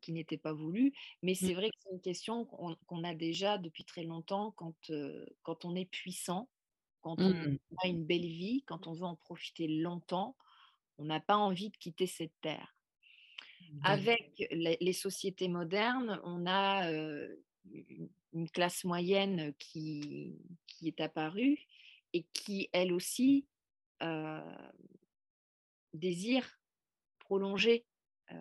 [0.00, 0.92] qui n'étaient pas voulues.
[1.22, 1.34] Mais mmh.
[1.34, 4.90] c'est vrai que c'est une question qu'on a déjà depuis très longtemps quand,
[5.42, 6.48] quand on est puissant,
[7.00, 7.58] quand on mmh.
[7.82, 10.36] a une belle vie, quand on veut en profiter longtemps
[10.98, 12.74] on n'a pas envie de quitter cette terre.
[13.82, 16.88] Avec les, sociétés modernes, on a
[18.32, 21.58] une classe moyenne qui, qui, est apparue
[22.12, 23.48] et qui, elle aussi,
[25.92, 26.60] désire
[27.18, 27.84] prolonger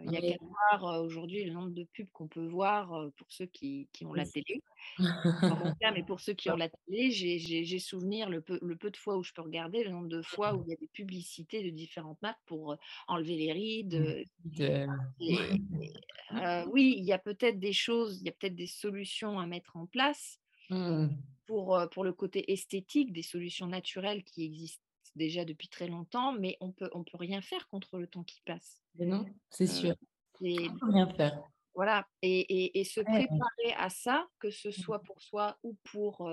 [0.06, 3.46] il y a qu'à voir aujourd'hui le nombre de pubs qu'on peut voir pour ceux
[3.46, 4.62] qui, ont la télé.
[5.94, 9.18] mais pour ceux qui ont la télé, j'ai souvenir le peu, le peu, de fois
[9.18, 11.70] où je peux regarder, le nombre de fois où il y a des publicités de
[11.70, 12.78] différentes marques pour
[13.08, 14.26] enlever les rides.
[16.72, 19.76] oui, il y a peut-être des choses, il y a peut-être des solutions à mettre
[19.76, 20.40] en place.
[20.70, 21.08] Mmh.
[21.46, 24.82] Pour, pour le côté esthétique, des solutions naturelles qui existent
[25.16, 28.42] déjà depuis très longtemps, mais on peut, on peut rien faire contre le temps qui
[28.46, 28.83] passe.
[29.00, 29.96] Non, c'est sûr.
[30.40, 31.44] on peut rien faire.
[31.76, 34.74] Voilà, et, et, se préparer à ça, que ce mmh.
[34.74, 36.32] soit pour soi ou pour,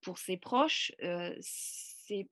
[0.00, 0.90] pour ses proches,
[1.40, 2.28] c'est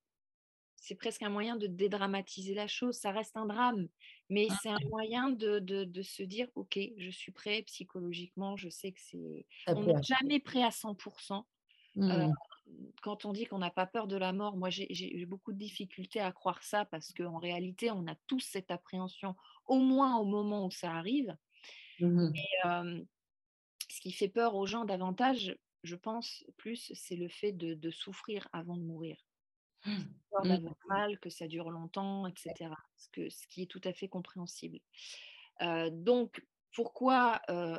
[0.83, 2.97] c'est presque un moyen de dédramatiser la chose.
[2.97, 3.87] Ça reste un drame,
[4.29, 8.69] mais c'est un moyen de, de, de, se dire, OK, je suis prêt psychologiquement, je
[8.69, 9.47] sais que c'est...
[9.69, 11.45] On n'est jamais prêt à 100%
[13.03, 15.59] quand on dit qu'on n'a pas peur de la mort, moi j'ai eu beaucoup de
[15.59, 19.35] difficultés à croire ça parce qu'en réalité, on a tous cette appréhension,
[19.67, 21.37] au moins au moment où ça arrive.
[22.01, 22.31] Mmh
[23.89, 28.49] ce qui fait peur aux gens davantage, je pense plus, c'est le fait de, souffrir
[28.55, 29.19] avant de mourir.
[29.85, 29.99] Mmh.
[30.31, 32.71] Peur d'avoir mal, que ça dure longtemps, etc.
[32.97, 34.79] Ce, que, ce qui est tout à fait compréhensible.
[35.91, 36.43] donc,
[36.73, 37.33] pourquoi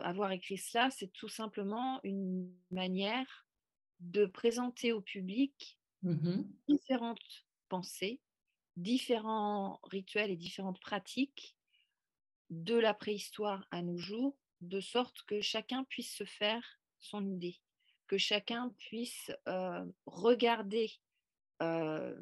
[0.03, 0.91] avoir écrit cela?
[0.91, 3.47] C'est tout simplement une manière
[4.03, 8.19] de présenter au public mmh différentes pensées,
[8.75, 11.55] différents rituels et différentes pratiques
[12.49, 16.63] de la préhistoire à nos jours, de sorte que chacun puisse se faire
[16.99, 17.59] son idée,
[18.07, 20.91] que chacun puisse euh, regarder
[21.61, 22.15] euh,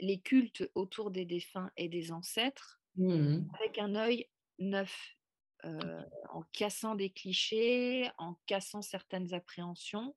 [0.00, 4.26] les cultes autour des défunts et des ancêtres mmh avec un œil
[4.58, 5.16] neuf,
[5.64, 10.14] euh, en cassant des clichés, en cassant certaines appréhensions,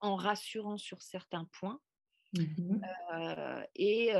[0.00, 1.80] en rassurant sur certains points.
[2.32, 2.80] Mmh
[3.76, 4.12] et,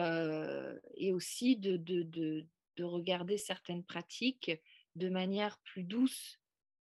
[0.94, 4.52] et, aussi de, de, de regarder certaines pratiques
[4.94, 6.38] de manière plus douce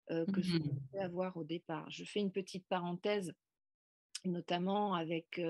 [0.09, 1.90] que ce qu'on peut avoir au départ.
[1.90, 3.34] Je fais une petite parenthèse
[4.24, 5.40] notamment avec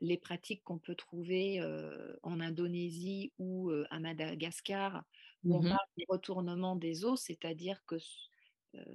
[0.00, 1.62] les pratiques qu'on peut trouver
[2.22, 5.04] en Indonésie ou à Madagascar,
[5.44, 7.96] où on Mmh parle du retournement des os, c'est-à-dire que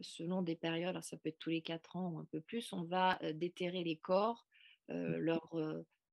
[0.01, 2.73] selon des périodes, alors ça peut être tous les quatre ans ou un peu plus,
[2.73, 4.47] on va déterrer les corps,
[4.89, 5.55] leur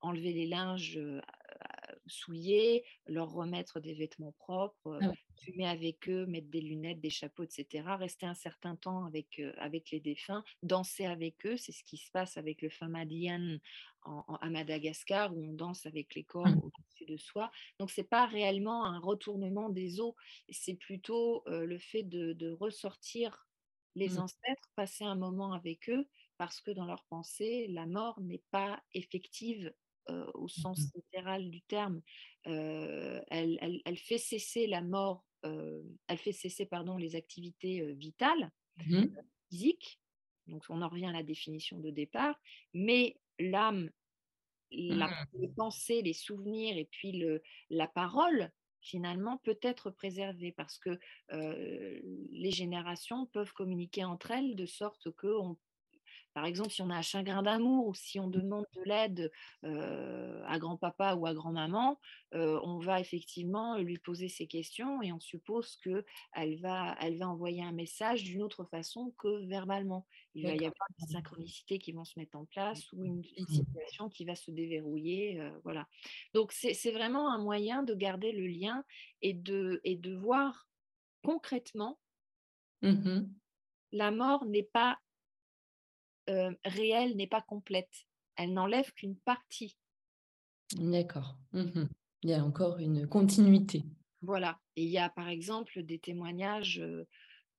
[0.00, 1.00] enlever les linges
[2.06, 5.16] souillés, leur remettre des vêtements propres, Ah ouais.
[5.36, 7.96] fumer avec eux, mettre des lunettes, des chapeaux, etc.
[7.96, 11.56] Rester un certain temps avec, avec les défunts, danser avec eux.
[11.56, 13.58] C'est ce qui se passe avec le Famadian
[14.02, 16.60] en, en- à Madagascar, où on danse avec les corps Mmh.
[16.62, 17.50] au-dessus de soi.
[17.78, 20.14] Donc, c'est pas réellement un retournement des os,
[20.48, 23.48] c'est plutôt le fait de, de ressortir
[23.96, 24.20] les Mmh.
[24.20, 28.82] ancêtres, passer un moment avec eux, parce que dans leur pensée, la mort n'est pas
[28.94, 29.74] effective
[30.10, 32.02] euh, au Mmh sens littéral du terme.
[32.46, 37.82] Euh, elle, elle- elle fait cesser la mort, euh, elle fait cesser pardon, les activités
[37.82, 38.52] euh, vitales,
[38.86, 39.16] Mmh
[39.50, 40.00] physiques.
[40.46, 42.40] Donc on en revient à la définition de départ,
[42.74, 43.90] mais l'âme,
[44.70, 48.52] la, les pensées, les souvenirs et puis le, la parole
[48.86, 50.98] finalement peut être préservée parce que
[51.30, 55.56] les générations peuvent communiquer entre elles de sorte qu'on
[56.36, 59.32] par exemple, si on a un chagrin d'amour ou si on demande de l'aide
[59.64, 61.98] euh, à grand-papa ou à grand-maman,
[62.34, 67.28] euh, on va effectivement lui poser ces questions et on suppose qu'elle va, elle va
[67.28, 70.06] envoyer un message d'une autre façon que verbalement.
[70.34, 73.46] Il va y avoir des synchronicités qui vont se mettre en place ou une, une
[73.48, 73.48] Mmh.
[73.48, 75.40] situation qui va se déverrouiller.
[75.40, 75.88] euh, voilà.
[76.34, 78.84] Donc, c'est vraiment un moyen de garder le lien
[79.22, 80.68] et de, et de voir
[81.24, 82.00] concrètement,
[82.82, 83.36] Mmh
[83.92, 84.98] la mort n'est pas
[86.28, 88.06] euh, réelle, n'est pas complète.
[88.36, 89.76] Elle n'enlève qu'une partie.
[90.74, 91.36] D'accord.
[91.52, 91.86] Mmh
[92.22, 93.84] Il y a encore une continuité.
[94.22, 94.58] Voilà.
[94.76, 97.06] Et il y a par exemple des témoignages euh,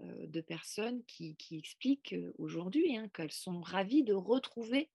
[0.01, 4.89] euh, de personnes qui, qui expliquent aujourd'hui hein, qu'elles sont ravies de retrouver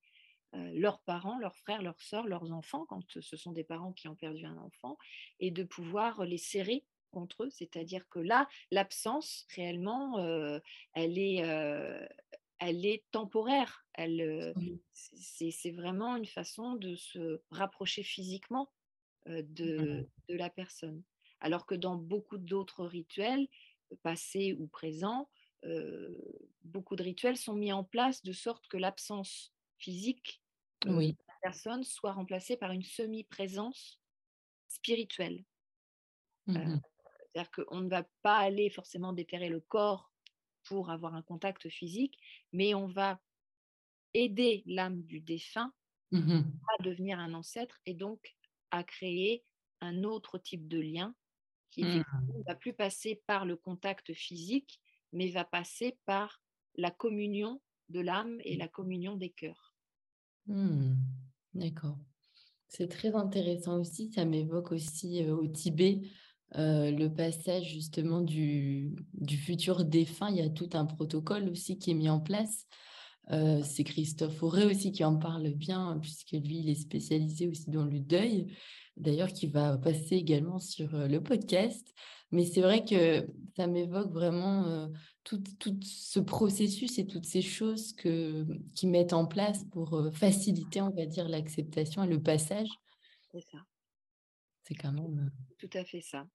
[0.55, 4.09] euh, leurs parents, leurs frères, leurs sœurs, leurs enfants, quand ce sont des parents qui
[4.09, 4.99] ont perdu un enfant,
[5.41, 7.51] et de pouvoir les serrer contre eux.
[7.51, 10.59] C'est-à-dire que là, l'absence, réellement, euh,
[10.93, 12.07] elle est, euh,
[12.69, 13.85] elle est temporaire.
[13.95, 14.53] Elle, euh,
[14.93, 18.71] c'est vraiment une façon de se rapprocher physiquement
[19.27, 19.43] Mmh.
[19.43, 21.03] de, la personne.
[21.41, 23.49] Alors que dans beaucoup d'autres rituels,
[24.03, 25.29] passés ou présents,
[25.65, 26.17] euh,
[26.65, 30.43] beaucoup de rituels sont mis en place de sorte que l'absence physique
[30.87, 34.01] euh, de la personne soit remplacée par une semi-présence
[34.69, 35.45] spirituelle.
[36.49, 36.81] Euh, Mmh
[37.35, 40.12] C'est-à-dire qu'on ne va pas aller forcément déterrer le corps
[40.65, 42.19] pour avoir un contact physique,
[42.53, 43.21] mais on va
[44.15, 45.73] aider l'âme du défunt
[46.13, 48.37] Mmh à devenir un ancêtre et donc
[48.71, 49.45] à créer
[49.81, 51.15] un autre type de lien
[51.71, 52.03] qui Mmh.
[52.29, 54.81] ne va plus passer par le contact physique,
[55.13, 56.43] mais va passer par
[56.77, 59.77] la communion de l'âme et la communion des cœurs.
[60.47, 60.95] Mmh.
[61.55, 61.99] D'accord.
[62.69, 64.13] C'est très intéressant aussi.
[64.13, 66.03] Ça m'évoque aussi euh, au Tibet
[66.59, 68.95] euh, le passage justement du,
[69.29, 70.31] futur défunt.
[70.31, 72.67] Il y a tout un protocole aussi qui est mis en place.
[73.31, 77.71] Euh, c'est Christophe Auré aussi qui en parle bien, puisque lui, il est spécialisé aussi
[77.71, 78.53] dans le deuil,
[78.97, 81.95] d'ailleurs, qui va passer également sur euh, le podcast.
[82.33, 83.27] Mais c'est vrai que
[83.57, 84.89] ça m'évoque vraiment
[85.23, 90.81] tout, tout ce processus et toutes ces choses que, qui mettent en place pour faciliter,
[90.81, 92.69] on va dire, l'acceptation et le passage.
[93.31, 93.59] C'est ça,
[94.65, 95.31] C'est quand même...
[95.59, 96.29] tout à fait ça.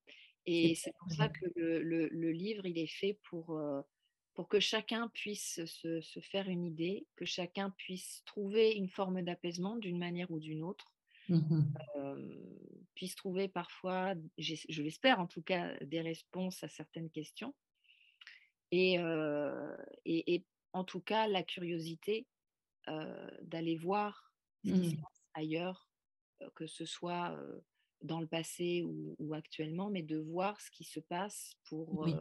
[0.45, 3.81] Et c'est pour ça que le, le- le livre, il est fait pour, euh,
[4.33, 9.21] pour que chacun puisse se, se faire une idée, que chacun puisse trouver une forme
[9.23, 10.93] d'apaisement d'une manière ou d'une autre,
[11.95, 12.39] euh,
[12.95, 17.53] puisse trouver parfois, je l'espère en tout cas, des réponses à certaines questions.
[18.71, 19.75] Et, euh,
[20.05, 22.27] et, et en tout cas, la curiosité
[23.41, 25.01] d'aller voir ce qui se Mhm.
[25.01, 25.89] passe ailleurs,
[26.55, 27.37] que ce soit
[28.01, 32.19] dans le passé ou, ou actuellement, mais de voir ce qui se passe pour, euh,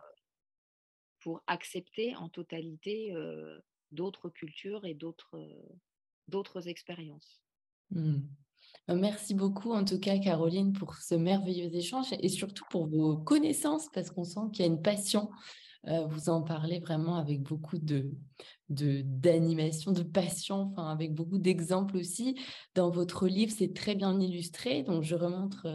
[1.20, 3.58] pour accepter en totalité euh,
[3.90, 7.42] d'autres cultures et d'autres euh, expériences.
[7.90, 8.28] Mhm.
[8.90, 13.16] Euh, Merci beaucoup en tout cas Caroline pour ce merveilleux échange et surtout pour vos
[13.16, 15.30] connaissances parce qu'on sent qu'il y a une passion.
[16.08, 18.10] Vous en parlez vraiment avec beaucoup de,
[18.68, 22.38] de, d'animation, de passion, enfin avec beaucoup d'exemples aussi.
[22.74, 24.82] Dans votre livre, c'est très bien illustré.
[24.82, 25.66] Donc je remontre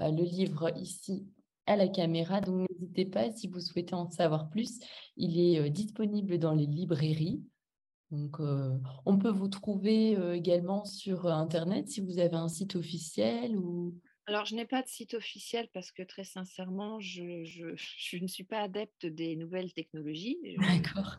[0.00, 1.26] euh, le livre ici
[1.66, 2.40] à la caméra.
[2.40, 4.78] Donc n'hésitez pas si vous souhaitez en savoir plus.
[5.16, 7.42] Il est euh, disponible dans les librairies.
[8.12, 13.56] Donc, euh, on peut vous trouver également sur Internet si vous avez un site officiel
[13.56, 13.98] ou...
[14.26, 18.28] alors, je n'ai pas de site officiel parce que très sincèrement, je, je, je ne
[18.28, 20.38] suis pas adepte des nouvelles technologies.
[20.56, 21.16] D'accord.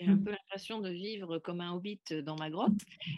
[0.00, 2.72] J'ai un peu l'impression de vivre comme un hobbit dans ma grotte.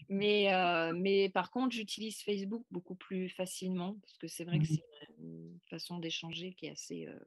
[0.08, 4.66] Mais, euh, mais par contre, j'utilise Facebook beaucoup plus facilement parce que c'est vrai que
[4.66, 4.82] c'est
[5.20, 7.18] une façon d'échanger qui est assez, euh,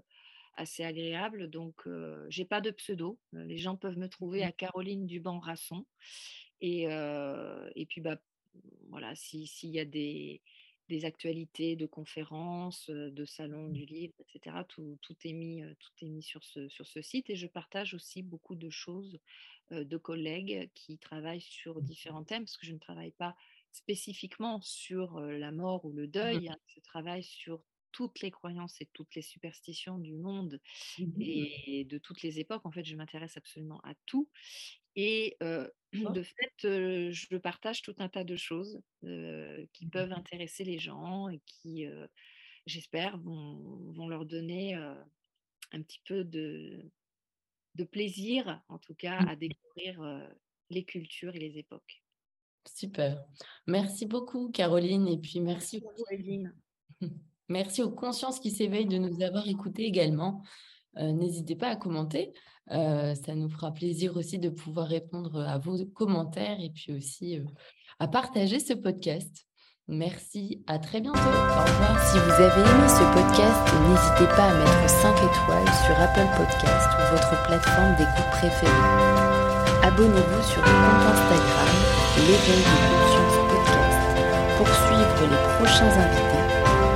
[0.58, 1.50] assez agréable.
[1.50, 3.18] Donc, euh, j'ai pas de pseudo.
[3.32, 5.86] Les gens peuvent me trouver à Caroline Duban-Rasson.
[6.60, 8.18] Et, et puis, bah,
[8.90, 10.42] voilà, s'il y a des
[10.90, 14.58] des actualités de conférences, de salons du livre, etc.
[14.68, 18.22] Tout, est mis, tout est mis sur, ce, sur ce site et je partage aussi
[18.22, 19.20] beaucoup de choses
[19.72, 23.36] de collègues qui travaillent sur différents thèmes parce que je ne travaille pas
[23.72, 27.62] spécifiquement sur la mort ou le mmh deuil, hein, je travaille sur
[27.92, 30.60] toutes les croyances et toutes les superstitions du monde
[31.00, 32.66] mmh et de toutes les époques.
[32.66, 34.30] En fait, je m'intéresse absolument à tout.
[34.96, 38.80] Et de fait, je partage tout un tas de choses
[39.74, 41.86] qui peuvent intéresser les gens et qui,
[42.66, 46.92] j'espère, vont, leur donner un petit peu de,
[47.76, 49.28] de plaisir, en tout cas, mmh.
[49.28, 50.30] à découvrir
[50.70, 52.04] les cultures et les époques.
[52.74, 53.24] Super.
[53.68, 55.08] Merci beaucoup, Caroline.
[55.08, 55.84] Et puis merci,
[57.48, 60.44] Merci aux consciences qui s'éveillent de nous avoir écoutés également.
[60.98, 62.34] N'hésitez pas à commenter.
[62.70, 67.40] ça nous fera plaisir aussi de pouvoir répondre à vos commentaires et puis aussi
[68.00, 69.46] à partager ce podcast.
[69.88, 71.20] Merci, à très bientôt.
[71.20, 71.94] Au revoir.
[72.10, 76.90] Si vous avez aimé ce podcast, n'hésitez pas à mettre 5 étoiles sur Apple Podcast
[76.98, 79.36] ou votre plateforme d'écoute préférée.
[79.84, 81.76] Abonnez-vous sur le compte Instagram
[82.18, 83.86] L'éveil de conscience podcast
[84.58, 86.46] pour suivre les prochains invités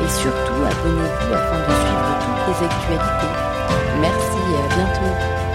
[0.02, 3.49] et surtout abonnez-vous afin de suivre toutes les actualités
[4.02, 5.49] Merci et à bientôt.